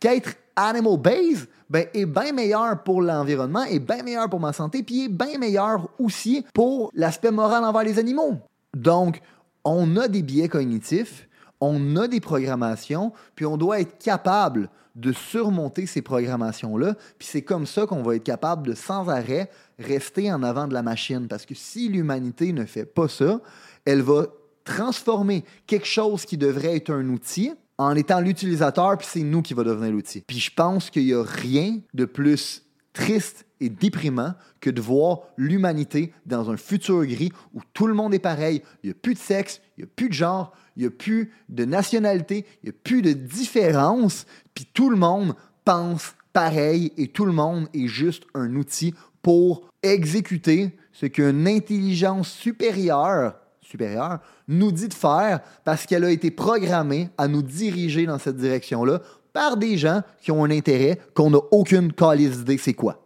qu'être 0.01 0.35
animal-based 0.57 1.49
ben, 1.71 1.87
est 1.95 2.07
bien 2.07 2.33
meilleur 2.33 2.83
pour 2.83 3.01
l'environnement, 3.03 3.63
est 3.65 3.79
bien 3.79 4.03
meilleur 4.03 4.29
pour 4.29 4.41
ma 4.41 4.53
santé, 4.53 4.83
puis 4.83 5.05
est 5.05 5.09
bien 5.09 5.39
meilleur 5.39 5.89
aussi 5.99 6.45
pour 6.53 6.91
l'aspect 6.95 7.31
moral 7.31 7.65
envers 7.65 7.85
les 7.85 7.99
animaux. 7.99 8.35
Donc, 8.75 9.21
on 9.65 9.97
a 9.97 10.09
des 10.09 10.23
biais 10.23 10.49
cognitifs, 10.49 11.29
on 11.61 11.97
a 11.97 12.09
des 12.09 12.21
programmations, 12.21 13.13
puis 13.35 13.47
on 13.47 13.57
doit 13.57 13.81
être 13.81 13.99
capable 13.99 14.69
de 14.97 15.13
surmonter 15.13 15.87
ces 15.87 16.03
programmations-là. 16.03 16.95
Puis 17.19 17.29
c'est 17.31 17.43
comme 17.43 17.67
ça 17.67 17.87
qu'on 17.87 18.03
va 18.03 18.17
être 18.17 18.25
capable 18.25 18.67
de 18.67 18.75
sans 18.75 19.09
arrêt 19.09 19.51
rester 19.79 20.33
en 20.33 20.43
avant 20.43 20.67
de 20.67 20.75
la 20.75 20.83
machine. 20.83 21.29
Parce 21.29 21.45
que 21.45 21.55
si 21.55 21.89
l'humanité 21.89 22.53
ne 22.53 22.65
fait 22.65 22.87
pas 22.87 23.07
ça, 23.07 23.41
elle 23.85 24.03
va 24.03 24.27
transformer 24.67 25.45
quelque 25.67 25.87
chose 25.87 26.27
qui 26.27 26.37
devrait 26.37 26.77
être 26.77 26.93
un 26.93 27.09
outil 27.09 27.53
en 27.79 27.95
étant 27.95 28.21
l'utilisateur, 28.21 28.99
puis 28.99 29.07
c'est 29.11 29.23
nous 29.23 29.41
qui 29.41 29.55
va 29.55 29.65
devenir 29.65 29.93
l'outil. 29.93 30.23
Puis 30.27 30.39
je 30.39 30.51
pense 30.55 30.91
qu'il 30.91 31.05
n'y 31.07 31.15
a 31.15 31.23
rien 31.23 31.79
de 31.95 32.05
plus 32.05 32.63
triste 32.93 33.47
et 33.61 33.69
déprimant 33.69 34.35
que 34.61 34.71
de 34.71 34.81
voir 34.81 35.21
l'humanité 35.37 36.13
dans 36.25 36.51
un 36.51 36.57
futur 36.57 37.05
gris 37.07 37.33
où 37.55 37.61
tout 37.73 37.87
le 37.87 37.95
monde 37.95 38.15
est 38.15 38.19
pareil, 38.19 38.63
il 38.83 38.87
n'y 38.87 38.93
a 38.93 38.95
plus 38.95 39.15
de 39.15 39.19
sexe, 39.19 39.61
il 39.77 39.85
n'y 39.85 39.85
a 39.85 39.93
plus 39.95 40.09
de 40.09 40.15
genre, 40.15 40.53
il 40.77 40.81
n'y 40.81 40.87
a 40.87 40.91
plus 40.91 41.33
de 41.49 41.65
nationalité, 41.65 42.47
il 42.63 42.71
n'y 42.71 42.77
a 42.77 42.79
plus 42.83 43.03
de 43.03 43.13
différence, 43.13 44.27
puis 44.55 44.67
tout 44.73 44.91
le 44.91 44.97
monde 44.97 45.35
pense 45.65 46.15
pareil 46.33 46.93
et 46.97 47.09
tout 47.09 47.25
le 47.25 47.33
monde 47.33 47.69
est 47.75 47.87
juste 47.87 48.25
un 48.35 48.55
outil 48.57 48.95
pour 49.23 49.69
exécuter 49.83 50.77
ce 50.93 51.07
qu'une 51.07 51.47
intelligence 51.47 52.31
supérieure, 52.31 53.39
supérieure 53.67 54.21
nous 54.49 54.73
dit 54.73 54.89
de 54.89 54.95
faire 54.95 55.41
parce 55.65 55.87
qu'elle 55.87 56.05
a 56.05 56.11
été 56.11 56.31
programmée 56.31 57.11
à 57.19 57.29
nous 57.29 57.43
diriger 57.43 58.07
dans 58.07 58.19
cette 58.19 58.37
direction-là 58.37 59.01
par 59.33 59.57
des 59.57 59.77
gens 59.77 60.03
qui 60.23 60.31
ont 60.33 60.45
un 60.45 60.51
intérêt 60.51 60.99
qu'on 61.15 61.31
n'a 61.31 61.39
aucune 61.51 61.93
calice 61.93 62.39
d'idée 62.39 62.59
c'est 62.59 62.75
quoi. 62.75 63.03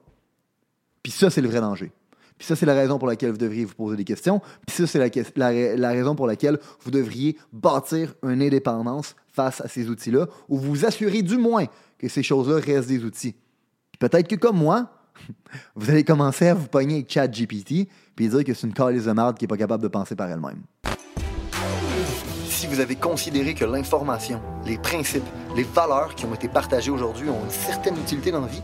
Puis 1.03 1.13
ça, 1.13 1.31
c'est 1.31 1.41
le 1.41 1.49
vrai 1.49 1.61
danger. 1.61 1.91
Puis 2.39 2.47
ça, 2.47 2.57
c'est 2.57 2.67
la 2.67 2.75
raison 2.75 2.99
pour 2.99 3.09
laquelle 3.09 3.33
vous 3.33 3.37
devriez 3.37 3.65
vous 3.65 3.75
poser 3.75 3.97
des 3.97 4.05
questions. 4.05 4.41
Puis 4.67 4.77
ça, 4.77 4.87
c'est 4.87 4.99
la, 5.37 5.89
raison 5.91 6.15
pour 6.15 6.27
laquelle 6.27 6.59
vous 6.81 6.91
devriez 6.91 7.37
bâtir 7.53 8.15
une 8.23 8.43
indépendance 8.43 9.15
face 9.29 9.61
à 9.61 9.69
ces 9.69 9.89
outils-là, 9.89 10.27
ou 10.49 10.59
vous 10.59 10.87
assurer 10.87 11.23
du 11.23 11.37
moins 11.37 11.67
que 11.99 12.09
ces 12.09 12.23
choses-là 12.23 12.61
restent 12.61 12.89
des 12.89 13.05
outils. 13.05 13.35
Peut-être 13.99 14.27
que 14.27 14.37
comme 14.37 14.57
moi, 14.57 14.89
vous 15.75 15.91
allez 15.91 16.05
commencer 16.05 16.49
à 16.49 16.55
vous 16.55 16.67
pogner 16.67 16.97
avec 16.97 17.13
ChatGPT 17.13 17.89
puis 18.17 18.29
dire 18.29 18.45
que 18.45 18.55
c'est 18.55 18.67
une 18.67 18.75
calice 18.75 19.05
de 19.05 19.13
merde 19.13 19.37
qui 19.37 19.45
n'est 19.45 19.49
pas 19.49 19.57
capable 19.57 19.83
de 19.83 19.89
penser 19.89 20.15
par 20.15 20.29
elle-même 20.29 20.63
si 22.61 22.67
vous 22.67 22.81
avez 22.81 22.95
considéré 22.95 23.55
que 23.55 23.65
l'information, 23.65 24.39
les 24.67 24.77
principes, 24.77 25.25
les 25.57 25.63
valeurs 25.63 26.15
qui 26.15 26.27
ont 26.27 26.35
été 26.35 26.47
partagées 26.47 26.91
aujourd'hui 26.91 27.31
ont 27.31 27.43
une 27.43 27.51
certaine 27.51 27.97
utilité 27.97 28.31
dans 28.33 28.43
la 28.43 28.49
vie, 28.49 28.61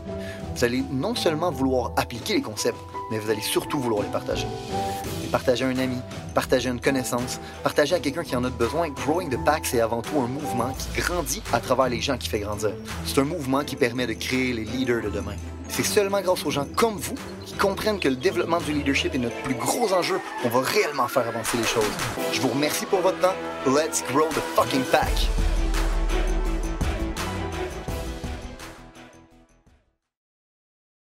vous 0.55 0.63
allez 0.63 0.83
non 0.91 1.15
seulement 1.15 1.49
vouloir 1.49 1.93
appliquer 1.95 2.35
les 2.35 2.43
concepts, 2.43 2.77
mais 3.09 3.17
vous 3.17 3.31
allez 3.31 3.41
surtout 3.41 3.79
vouloir 3.79 4.03
les 4.03 4.09
partager. 4.09 4.45
Partager 5.31 5.65
à 5.65 5.69
un 5.69 5.79
ami, 5.79 5.97
partager 6.35 6.69
une 6.69 6.79
connaissance, 6.79 7.39
partager 7.63 7.95
à 7.95 7.99
quelqu'un 7.99 8.23
qui 8.23 8.35
en 8.35 8.43
a 8.43 8.51
besoin. 8.51 8.89
Growing 8.89 9.31
the 9.31 9.43
Pack, 9.43 9.65
c'est 9.65 9.81
avant 9.81 10.03
tout 10.03 10.19
un 10.19 10.27
mouvement 10.27 10.71
qui 10.77 11.01
grandit 11.01 11.41
à 11.51 11.59
travers 11.59 11.89
les 11.89 11.99
gens 11.99 12.19
qui 12.19 12.29
fait 12.29 12.41
grandir. 12.41 12.73
C'est 13.03 13.19
un 13.19 13.25
mouvement 13.25 13.63
qui 13.63 13.75
permet 13.75 14.05
de 14.05 14.13
créer 14.13 14.53
les 14.53 14.65
leaders 14.65 15.01
de 15.01 15.09
demain. 15.09 15.35
C'est 15.69 15.83
seulement 15.83 16.21
grâce 16.21 16.45
aux 16.45 16.51
gens 16.51 16.65
comme 16.75 16.97
vous 16.97 17.15
qui 17.45 17.53
comprennent 17.55 17.99
que 17.99 18.09
le 18.09 18.15
développement 18.15 18.59
du 18.59 18.73
leadership 18.73 19.13
est 19.15 19.19
notre 19.19 19.41
plus 19.43 19.55
gros 19.55 19.93
enjeu 19.93 20.19
qu'on 20.41 20.49
va 20.49 20.61
réellement 20.61 21.07
faire 21.07 21.27
avancer 21.27 21.57
les 21.57 21.63
choses. 21.63 21.83
Je 22.33 22.41
vous 22.41 22.49
remercie 22.49 22.85
pour 22.85 23.01
votre 23.01 23.19
temps. 23.19 23.35
Let's 23.65 24.03
grow 24.11 24.27
the 24.29 24.41
fucking 24.55 24.83
pack. 24.91 25.11